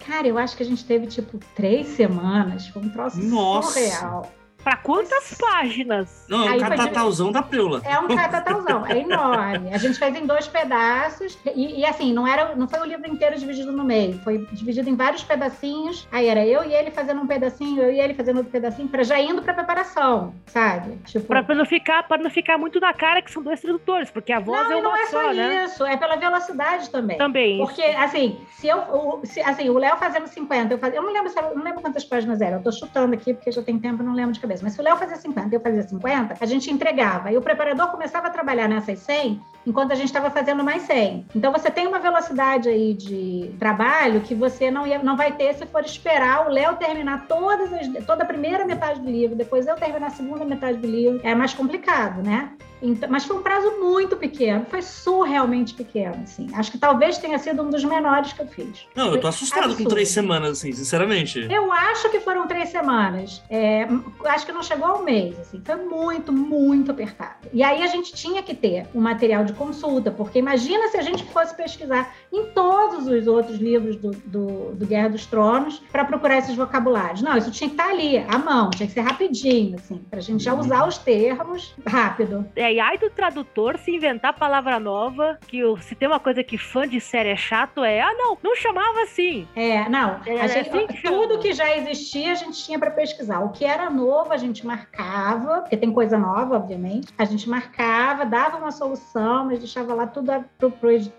[0.06, 2.68] cara, eu acho que a gente teve, tipo, três semanas.
[2.68, 3.72] Foi um troço Nossa.
[3.72, 4.32] surreal.
[4.68, 6.26] Para quantas páginas?
[6.28, 7.82] Não, é um catatauzão da Preula.
[7.86, 9.74] É um catatauzão, é enorme.
[9.74, 13.10] A gente fez em dois pedaços e, e, assim, não era, não foi o livro
[13.10, 16.06] inteiro dividido no meio, foi dividido em vários pedacinhos.
[16.12, 19.04] Aí era eu e ele fazendo um pedacinho, eu e ele fazendo outro pedacinho, para
[19.04, 20.98] já indo para preparação, sabe?
[21.06, 24.34] Tipo, para não ficar, para não ficar muito na cara que são dois tradutores, porque
[24.34, 25.64] a voz não, é uma não é só, só né?
[25.64, 27.18] isso, é pela velocidade também.
[27.18, 27.58] Também.
[27.60, 31.14] Porque assim, se eu, o, se, assim, o Léo fazendo 50, eu, faz, eu não
[31.14, 32.58] lembro, eu não lembro quantas páginas eram.
[32.58, 34.57] Eu tô chutando aqui porque já tem tempo, não lembro de cabeça.
[34.62, 37.32] Mas se o Léo fazia 50 50, eu fazia 50, a gente entregava.
[37.32, 41.26] E o preparador começava a trabalhar nessas 100 enquanto a gente estava fazendo mais 100.
[41.36, 45.54] Então você tem uma velocidade aí de trabalho que você não, ia, não vai ter
[45.56, 49.68] se for esperar o Léo terminar todas as, toda a primeira metade do livro, depois
[49.68, 51.20] eu terminar a segunda metade do livro.
[51.24, 52.52] É mais complicado, né?
[52.82, 56.48] Então, mas foi um prazo muito pequeno, foi surrealmente pequeno, assim.
[56.54, 58.88] Acho que talvez tenha sido um dos menores que eu fiz.
[58.96, 59.84] Não, eu tô assustado absurdo.
[59.84, 61.48] com três semanas, assim, sinceramente.
[61.50, 63.42] Eu acho que foram três semanas.
[63.50, 63.88] É,
[64.26, 65.62] acho que não chegou ao mês, assim.
[65.64, 67.48] Foi muito, muito apertado.
[67.52, 71.02] E aí a gente tinha que ter um material de consulta, porque imagina se a
[71.02, 76.06] gente fosse pesquisar em todos os outros livros do, do, do Guerra dos Tronos para
[76.06, 77.22] procurar esses vocabulários.
[77.22, 80.22] Não, isso tinha que estar ali, à mão, tinha que ser rapidinho, assim, para a
[80.22, 82.46] gente já usar os termos rápido.
[82.56, 86.58] É aí, ai do tradutor se inventar palavra nova, que se tem uma coisa que
[86.58, 89.48] fã de série é chato, é, ah, não, não chamava assim.
[89.56, 90.20] É, não.
[90.26, 93.40] É, a gente, assim que tudo que já existia, a gente tinha para pesquisar.
[93.40, 97.14] O que era novo, a gente marcava, porque tem coisa nova, obviamente.
[97.18, 100.32] A gente marcava, dava uma solução, mas deixava lá tudo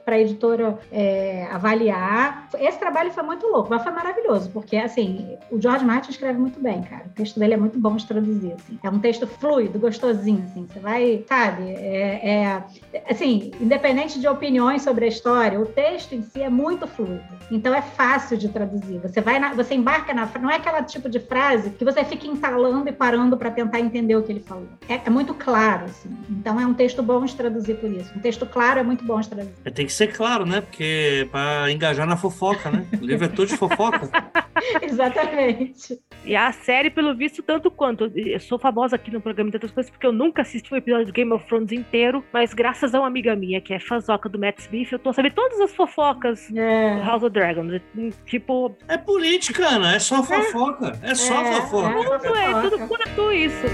[0.04, 2.48] para a editora é, avaliar.
[2.58, 6.60] Esse trabalho foi muito louco, mas foi maravilhoso, porque, assim, o George Martin escreve muito
[6.60, 7.06] bem, cara.
[7.06, 8.78] O texto dele é muito bom de traduzir, assim.
[8.82, 10.66] É um texto fluido, gostosinho, assim.
[10.70, 11.37] Você vai, sabe?
[11.46, 12.64] É, é,
[13.08, 17.22] assim, independente de opiniões sobre a história, o texto em si é muito fluido.
[17.50, 18.98] Então é fácil de traduzir.
[18.98, 22.26] Você vai, na, você embarca na, não é aquela tipo de frase que você fica
[22.26, 24.68] entalando e parando para tentar entender o que ele falou.
[24.88, 26.10] É, é, muito claro, assim.
[26.28, 28.12] Então é um texto bom de traduzir por isso.
[28.16, 29.54] Um texto claro é muito bom de traduzir.
[29.64, 30.60] É, tem que ser claro, né?
[30.60, 32.84] Porque para engajar na fofoca, né?
[33.00, 34.08] O livro é todo de fofoca.
[34.82, 35.98] Exatamente.
[36.24, 38.10] E a série, pelo visto, tanto quanto.
[38.14, 41.06] Eu sou famosa aqui no programa de outras coisas porque eu nunca assisti um episódio
[41.06, 44.38] de Game of Thrones inteiro, mas graças a uma amiga minha que é fãzoca do
[44.38, 46.96] Matt Smith, eu tô sabendo todas as fofocas é.
[46.96, 47.80] do House of Dragons.
[48.26, 48.76] Tipo.
[48.88, 49.94] É política, Ana.
[49.94, 50.98] É só fofoca.
[51.02, 51.88] É, é só é, fofoca.
[51.88, 53.66] É, tudo é, tudo quanto isso.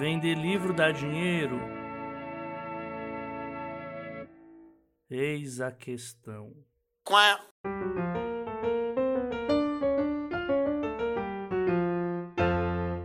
[0.00, 1.60] Vender livro dá dinheiro?
[5.10, 6.54] Eis a questão.
[7.04, 7.38] Quá.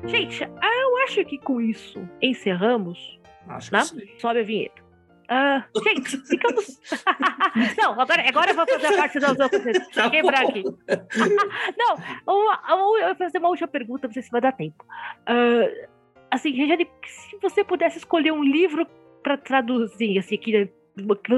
[0.08, 3.20] Gente, eu acho que com isso encerramos.
[3.46, 3.82] Acho né?
[3.82, 4.18] que sim.
[4.18, 4.82] Sobe a vinheta.
[5.30, 6.80] Uh, gente, ficamos.
[7.78, 9.88] não, agora, agora eu vou fazer a parte das outras.
[9.90, 10.64] Tá quebrar aqui.
[11.78, 14.86] não, eu vou fazer uma última pergunta, não sei se vai dar tempo.
[15.28, 15.94] Uh,
[16.36, 18.86] assim, Regiane, se você pudesse escolher um livro
[19.24, 20.70] para traduzir, assim, que,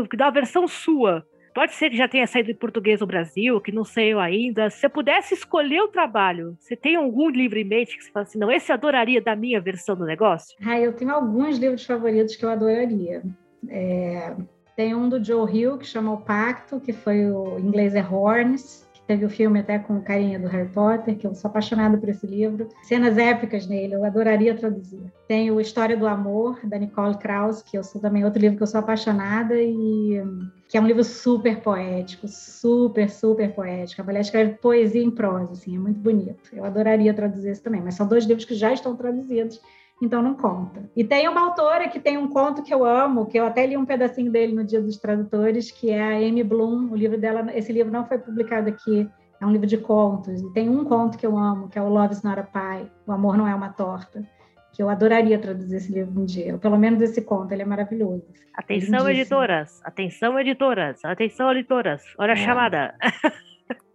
[0.10, 3.60] que dá uma versão sua, pode ser que já tenha saído em português no Brasil,
[3.62, 4.70] que não sei eu ainda.
[4.70, 8.26] Se você pudesse escolher o trabalho, você tem algum livro em mente que você fala
[8.26, 10.56] assim, não, esse adoraria da minha versão do negócio?
[10.64, 13.24] Ah, eu tenho alguns livros favoritos que eu adoraria.
[13.70, 14.36] É,
[14.76, 18.06] tem um do Joe Hill, que chama O Pacto, que foi o em inglês é
[18.06, 22.10] Horns, Teve o filme até com carinha do Harry Potter, que eu sou apaixonada por
[22.10, 22.68] esse livro.
[22.84, 25.02] Cenas épicas nele, eu adoraria traduzir.
[25.28, 28.64] Tem o História do Amor, da Nicole Krauss, que eu sou também outro livro que
[28.64, 30.22] eu sou apaixonada e
[30.68, 34.02] que é um livro super poético, super, super poético.
[34.02, 36.50] A mulher escreve poesia em prosa, assim, é muito bonito.
[36.52, 39.62] Eu adoraria traduzir esse também, mas são dois livros que já estão traduzidos
[40.02, 40.90] então não conta.
[40.96, 43.76] E tem uma autora que tem um conto que eu amo, que eu até li
[43.76, 46.92] um pedacinho dele no Dia dos Tradutores, que é a Amy Bloom.
[46.92, 49.10] O livro dela, esse livro não foi publicado aqui,
[49.42, 50.42] é um livro de contos.
[50.42, 52.92] E tem um conto que eu amo, que é o Love is Not a Pie,
[53.08, 54.24] O Amor Não é uma Torta,
[54.72, 56.54] que eu adoraria traduzir esse livro um dia.
[56.54, 58.24] Ou pelo menos esse conto, ele é maravilhoso.
[58.54, 59.82] Atenção, editoras!
[59.84, 61.04] Atenção, editoras!
[61.04, 62.04] Atenção, editoras!
[62.20, 62.46] Olha a é.
[62.46, 62.96] chamada!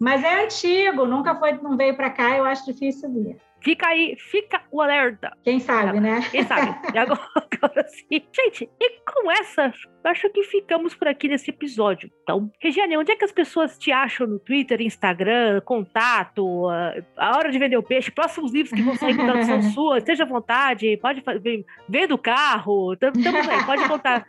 [0.01, 3.37] Mas é antigo, nunca foi, não veio para cá, eu acho difícil ler.
[3.63, 5.33] Fica aí, fica o alerta.
[5.45, 6.21] Quem sabe, né?
[6.31, 6.75] Quem sabe.
[6.93, 7.21] E agora,
[7.63, 8.23] agora sim.
[8.33, 9.73] Gente, e com essa,
[10.05, 12.11] acho que ficamos por aqui nesse episódio.
[12.23, 16.69] Então, Regiane, onde é que as pessoas te acham no Twitter, Instagram, contato,
[17.17, 20.25] a hora de vender o peixe, próximos livros que vão sair com tradução sua, esteja
[20.25, 21.23] à vontade, pode
[21.89, 24.27] vê do carro, estamos aí, pode contar.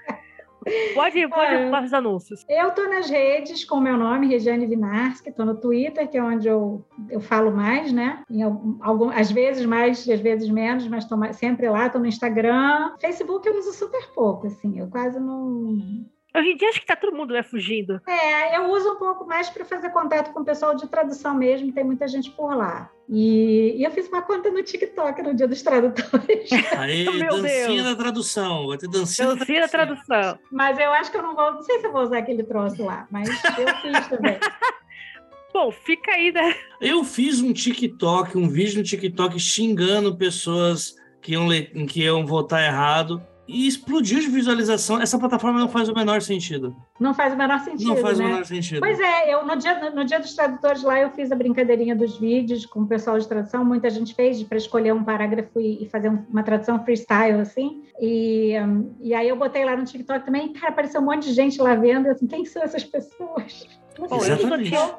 [0.93, 2.45] Pode, pode é, os anúncios.
[2.49, 6.23] Eu estou nas redes com o meu nome, Regiane Vinarski, estou no Twitter, que é
[6.23, 8.23] onde eu, eu falo mais, né?
[8.29, 12.93] Em algum, às vezes mais, às vezes menos, mas estou sempre lá, estou no Instagram.
[12.99, 16.05] Facebook eu uso super pouco, assim, eu quase não
[16.35, 18.01] Hoje em dia acho que tá todo mundo né, fugindo.
[18.07, 21.71] É, eu uso um pouco mais para fazer contato com o pessoal de tradução mesmo,
[21.71, 22.89] tem muita gente por lá.
[23.07, 26.49] E, e eu fiz uma conta no TikTok no dia dos tradutores.
[26.75, 30.05] Aí, dancinha da tradução, vai ter dancinha, dancinha da tradução.
[30.05, 30.39] tradução.
[30.51, 32.83] Mas eu acho que eu não vou, não sei se eu vou usar aquele troço
[32.83, 34.39] lá, mas eu fiz também.
[35.53, 36.55] Bom, fica aí, né?
[36.81, 41.47] Eu fiz um TikTok, um vídeo no TikTok xingando pessoas que iam,
[41.87, 45.01] que iam votar errado e explodiu de visualização.
[45.01, 46.75] Essa plataforma não faz o menor sentido.
[46.99, 47.87] Não faz o menor sentido.
[47.87, 48.25] Não faz né?
[48.25, 48.79] o menor sentido.
[48.79, 52.17] Pois é, eu no dia, no dia dos tradutores lá eu fiz a brincadeirinha dos
[52.17, 53.65] vídeos com o pessoal de tradução.
[53.65, 57.83] Muita gente fez para escolher um parágrafo e, e, fazer uma tradução freestyle, assim.
[57.99, 61.33] E, um, e aí eu botei lá no TikTok também, cara, apareceu um monte de
[61.33, 62.07] gente lá vendo.
[62.07, 63.67] Assim, quem são essas pessoas?
[63.99, 64.95] Bom, eu sou tia,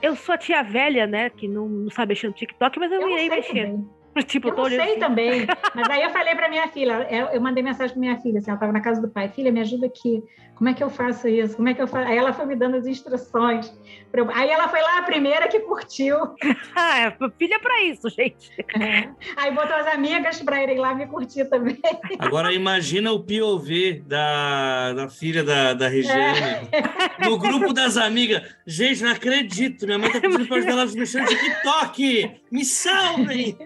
[0.00, 3.02] eu sou a tia velha, né, que não, não sabe mexer no TikTok, mas eu,
[3.02, 3.66] eu irei mexer.
[3.66, 3.88] Também.
[4.26, 4.98] Tipo, eu não sei assim.
[4.98, 5.46] também.
[5.74, 8.56] Mas aí eu falei para minha filha, eu mandei mensagem para minha filha, assim, ela
[8.56, 10.22] estava na casa do pai, filha, me ajuda aqui.
[10.62, 11.56] Como é que eu faço isso?
[11.56, 12.06] Como é que eu faço?
[12.06, 13.76] Aí ela foi me dando as instruções.
[14.12, 14.30] Eu...
[14.30, 16.16] Aí ela foi lá a primeira que curtiu.
[16.76, 18.48] ah, é, filha para isso, gente.
[18.80, 19.08] É.
[19.36, 21.80] Aí botou as amigas para irem lá me curtir também.
[22.16, 26.68] Agora imagina o POV da, da filha da, da Regiane.
[26.70, 27.28] É.
[27.28, 28.54] No grupo das amigas.
[28.64, 29.84] Gente, não acredito.
[29.84, 32.40] Minha mãe tá pedindo para ajudar ela a mexer no TikTok.
[32.52, 33.56] Me salvem!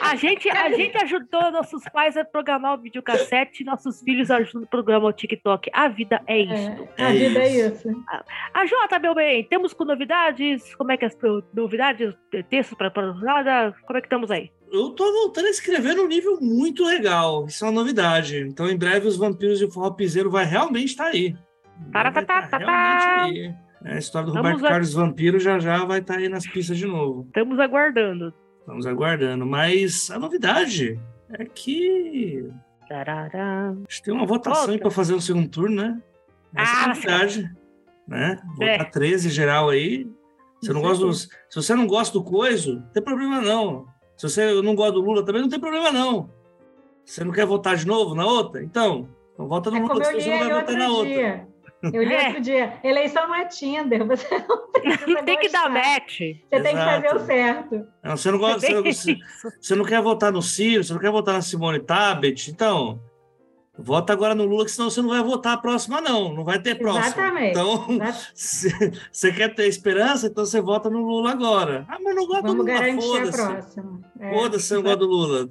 [0.00, 4.66] A gente, a gente ajudou nossos pais a programar o videocassete, nossos filhos ajudam a
[4.66, 5.70] programar o TikTok.
[5.72, 6.88] A vida é, é isso.
[6.96, 8.04] É, a vida é isso.
[8.08, 10.74] A, a Jota, meu bem, temos com novidades?
[10.74, 11.16] Como é que as
[11.54, 12.14] novidades,
[12.48, 13.74] textos para nada?
[13.86, 14.50] Como é que estamos aí?
[14.72, 17.46] eu tô voltando a escrever num nível muito legal.
[17.46, 18.40] Isso é uma novidade.
[18.40, 21.34] Então, em breve, os vampiros e o forró piseiro vai realmente estar tá aí.
[21.92, 23.28] Tá, tá, tá, tá, tá.
[23.84, 24.68] É, a história do Roberto a...
[24.68, 27.24] Carlos Vampiro já já vai estar tá aí nas pistas de novo.
[27.28, 28.34] Estamos aguardando.
[28.60, 29.46] Estamos aguardando.
[29.46, 30.98] Mas a novidade
[31.30, 32.50] é que.
[32.88, 33.70] Tarará.
[33.70, 36.02] A gente tem uma votação para fazer o segundo turno, né?
[36.54, 37.56] Essa ah, é a novidade.
[38.06, 38.40] Né?
[38.52, 38.84] Votar é.
[38.84, 40.10] 13 geral aí.
[40.60, 41.28] Você não gosta dos...
[41.48, 43.86] Se você não gosta do coiso, não tem problema não.
[44.16, 46.30] Se você não gosta do Lula também, não tem problema não.
[47.04, 48.62] Você não quer votar de novo na outra?
[48.62, 51.48] Então, então vota no é Lula, você não vai votar na outra.
[51.82, 52.26] Eu li é.
[52.26, 54.26] outro dia, eleição não é Tinder, você
[55.06, 56.18] não tem que dar match.
[56.18, 56.62] Você Exato.
[56.62, 57.86] tem que fazer o certo.
[58.02, 59.16] Não, você, não gosta, você,
[59.60, 63.00] você, não quer votar no Ciro, você não quer votar na Simone Tabet, então
[63.78, 66.34] Vota agora no Lula, que senão você não vai votar a próxima, não.
[66.34, 67.06] Não vai ter próxima.
[67.06, 67.50] Exatamente.
[67.50, 67.86] Então,
[68.34, 71.86] você quer ter esperança, então você vota no Lula agora.
[71.88, 73.00] Ah, mas não gosto Vamos do Lula.
[73.00, 73.80] Foda-se.
[74.18, 75.48] É, Foda-se, não gosto do Lula.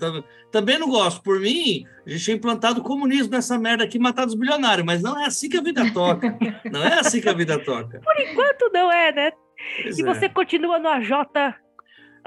[0.51, 1.23] Também não gosto.
[1.23, 4.85] Por mim, a gente tinha implantado o comunismo nessa merda aqui, matado os bilionários.
[4.85, 6.37] Mas não é assim que a vida toca.
[6.69, 8.01] não é assim que a vida toca.
[8.01, 9.31] Por enquanto, não é, né?
[9.83, 10.05] Pois e é.
[10.05, 11.11] você continua no AJ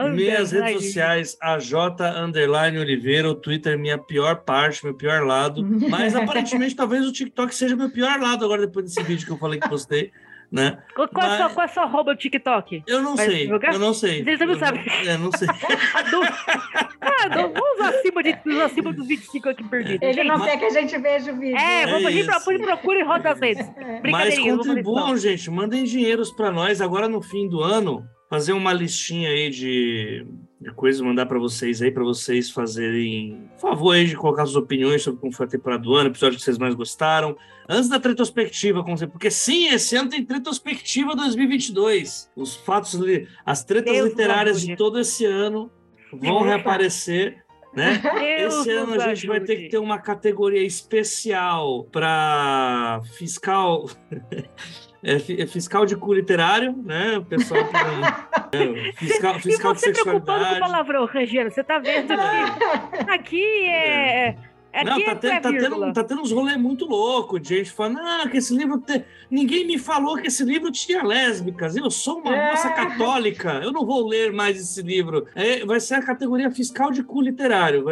[0.08, 1.74] minhas redes sociais, AJ
[2.22, 5.64] Underline Oliveira, o Twitter minha pior parte, meu pior lado.
[5.88, 9.38] Mas aparentemente talvez o TikTok seja meu pior lado agora, depois desse vídeo que eu
[9.38, 10.12] falei que postei.
[10.50, 10.82] Né?
[10.96, 11.34] Qual, qual, Mas...
[11.34, 12.82] é sua, qual é sua arroba TikTok?
[12.84, 13.72] Eu não Vai sei, divulgar?
[13.72, 14.24] eu não sei.
[14.24, 14.80] Você não sabe.
[15.06, 15.46] Eu não sei.
[17.00, 20.02] ah, não, vamos acima, de, acima dos 25 aqui perdidos.
[20.02, 20.26] Ele gente.
[20.26, 21.56] não quer que a gente veja o vídeo.
[21.56, 23.64] É, vamos é procure, procure e roda as redes.
[24.10, 29.28] Mas contribuam, gente, mandem dinheiros para nós agora no fim do ano fazer uma listinha
[29.28, 30.24] aí de,
[30.60, 35.02] de coisas, mandar para vocês aí, para vocês fazerem favor aí de colocar suas opiniões
[35.02, 37.36] sobre como foi a temporada do ano, episódio que vocês mais gostaram.
[37.68, 42.30] Antes da retrospectiva, como sempre, porque sim, esse ano tem retrospectiva 2022.
[42.36, 42.96] Os fatos,
[43.44, 45.68] as tretas Deus literárias de todo esse ano
[46.12, 47.44] vão reaparecer.
[47.74, 48.00] Né?
[48.38, 49.26] Deus Esse ano a gente ajude.
[49.26, 53.88] vai ter que ter uma categoria especial para fiscal
[55.02, 57.18] é, é, fiscal de cu literário, né?
[57.18, 60.54] O pessoal que é, fiscal, fiscal de sexualidade.
[60.54, 64.28] Com palavrão, Regina, você tá vendo que aqui é.
[64.28, 64.36] é.
[64.72, 67.98] Aqui não, tá, tendo, tá, tendo, tá tendo uns rolês muito loucos de gente falando
[67.98, 68.78] ah, que esse livro.
[68.78, 69.04] Te...
[69.28, 71.74] Ninguém me falou que esse livro tinha lésbicas.
[71.74, 72.50] Eu sou uma é.
[72.50, 73.60] moça católica.
[73.64, 75.26] Eu não vou ler mais esse livro.
[75.34, 77.84] É, vai ser a categoria fiscal de cu literário.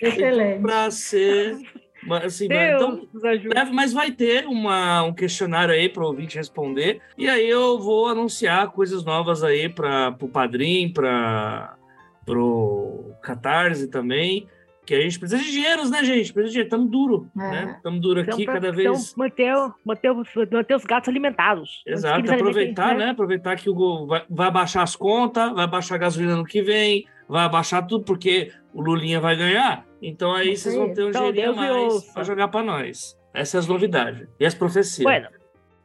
[0.00, 0.62] Excelente.
[0.62, 1.58] Para ser
[2.02, 3.06] mas, assim, então,
[3.72, 7.00] mas vai ter uma, um questionário aí para o ouvinte responder.
[7.16, 11.76] E aí eu vou anunciar coisas novas aí para o Padrim, para
[12.28, 14.46] o Catarse também.
[14.86, 16.32] Que a gente precisa de dinheiro, né, gente?
[16.32, 16.66] Precisa de dinheiro.
[16.66, 17.38] Estamos duro, é.
[17.38, 17.74] né?
[17.76, 19.14] Estamos duro aqui então, cada então, vez.
[19.14, 20.12] Manter, manter,
[20.50, 21.82] manter os gatos alimentados.
[21.86, 23.10] Exato, aproveitar, né?
[23.10, 27.06] Aproveitar que o vai, vai baixar as contas, vai baixar a gasolina no que vem,
[27.28, 29.86] vai abaixar tudo, porque o Lulinha vai ganhar.
[30.00, 33.18] Então aí vocês vão ter um então, dinheirinho mais para jogar para nós.
[33.32, 34.28] Essas são as novidades.
[34.38, 35.04] E as profecias.
[35.04, 35.28] Bueno.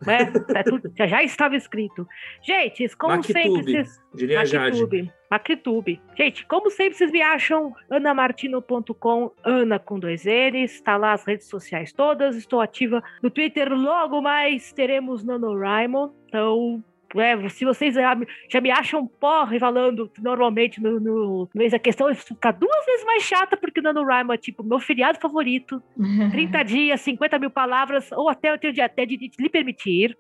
[0.08, 2.08] É, é tudo, já estava escrito.
[2.42, 3.64] Gente, como sempre.
[3.64, 6.02] Vocês, diria Mactube, Mactube.
[6.18, 10.74] Gente, como sempre, vocês me acham anamartino.com, Ana com dois N's.
[10.74, 12.36] Está lá as redes sociais todas.
[12.36, 13.72] Estou ativa no Twitter.
[13.74, 16.14] Logo mais teremos NaNoWriMo.
[16.28, 16.84] Então,
[17.20, 18.18] é, se vocês já,
[18.50, 23.24] já me acham porra falando normalmente no, no, no a questão fica duas vezes mais
[23.24, 25.82] chata, porque o NaNoWriMo é tipo meu feriado favorito.
[26.32, 30.18] 30 dias, 50 mil palavras, ou até eu tenho até de, de lhe permitir.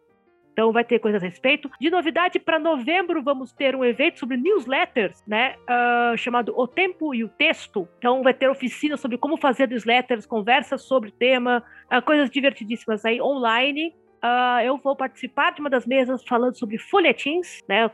[0.55, 1.69] Então vai ter coisas a respeito.
[1.81, 5.55] De novidade, para novembro vamos ter um evento sobre newsletters, né?
[5.63, 7.85] Uh, chamado O Tempo e o Texto.
[7.97, 13.21] Então vai ter oficina sobre como fazer newsletters, conversas sobre tema, uh, coisas divertidíssimas aí
[13.21, 13.93] online.
[14.25, 17.91] Uh, eu vou participar de uma das mesas falando sobre folhetins, né?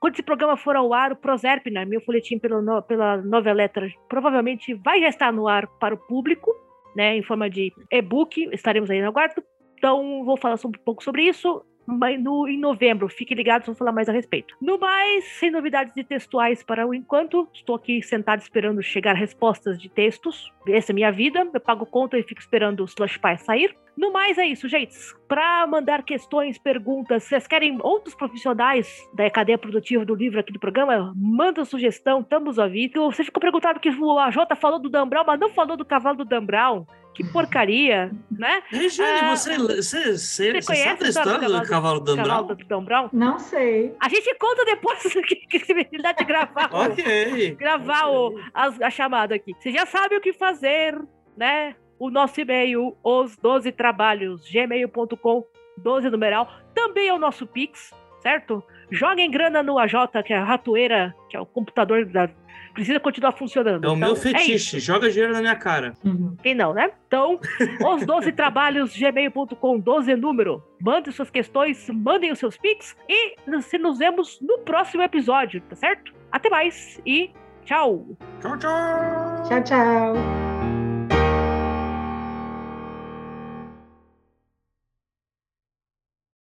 [0.00, 3.16] quando esse programa for ao ar, o Proserpina, meu folhetim pela, pela
[3.52, 6.50] Letra, provavelmente vai já estar no ar para o público,
[6.96, 7.16] né?
[7.16, 9.42] Em forma de e-book, estaremos aí no aguardo.
[9.76, 11.62] Então, vou falar um pouco sobre isso.
[11.86, 13.08] no, em novembro.
[13.08, 14.54] Fiquem ligados, vamos falar mais a respeito.
[14.62, 17.48] No mais, sem novidades de textuais para o enquanto.
[17.52, 20.52] Estou aqui sentado esperando chegar respostas de textos.
[20.68, 21.48] Essa é minha vida.
[21.52, 23.76] Eu pago conta e fico esperando o Slush Pie sair.
[23.98, 24.96] No mais é isso, gente.
[25.26, 30.60] Para mandar questões, perguntas, vocês querem outros profissionais da cadeia produtiva do livro aqui do
[30.60, 31.12] programa?
[31.16, 33.10] Manda sugestão, estamos ouvindo.
[33.10, 36.18] Você ficou perguntado que o AJ falou do Dan Brown, mas não falou do cavalo
[36.18, 36.86] do Dan Brown.
[37.12, 38.62] Que porcaria, né?
[38.68, 42.46] Regiane, ah, você, você, você, você conhece a história do cavalo do Dan Brown?
[42.46, 43.08] Do Dan Brown?
[43.12, 43.96] Não sei.
[43.98, 46.70] A gente conta depois que, que de gravar.
[46.72, 47.56] ok.
[47.56, 49.52] Gravar o, a, a chamada aqui.
[49.58, 50.96] Você já sabe o que fazer,
[51.36, 51.74] né?
[51.98, 55.44] O nosso e-mail, os 12 trabalhos, gmail.com,
[55.76, 58.62] 12 numeral, também é o nosso Pix, certo?
[58.90, 59.94] Joguem grana no AJ,
[60.24, 62.28] que é a ratoeira, que é o computador da.
[62.72, 63.84] Precisa continuar funcionando.
[63.84, 65.94] É o então, meu é fetiche, é joga dinheiro na minha cara.
[66.04, 66.36] Uhum.
[66.42, 66.90] Quem não, né?
[67.06, 67.40] Então,
[67.94, 70.62] os 12 trabalhos, gmail.com, 12 número.
[70.80, 76.14] Mandem suas questões, mandem os seus pics e nos vemos no próximo episódio, tá certo?
[76.30, 77.30] Até mais e
[77.64, 78.06] tchau!
[78.40, 79.42] Tchau, tchau!
[79.48, 80.47] Tchau, tchau!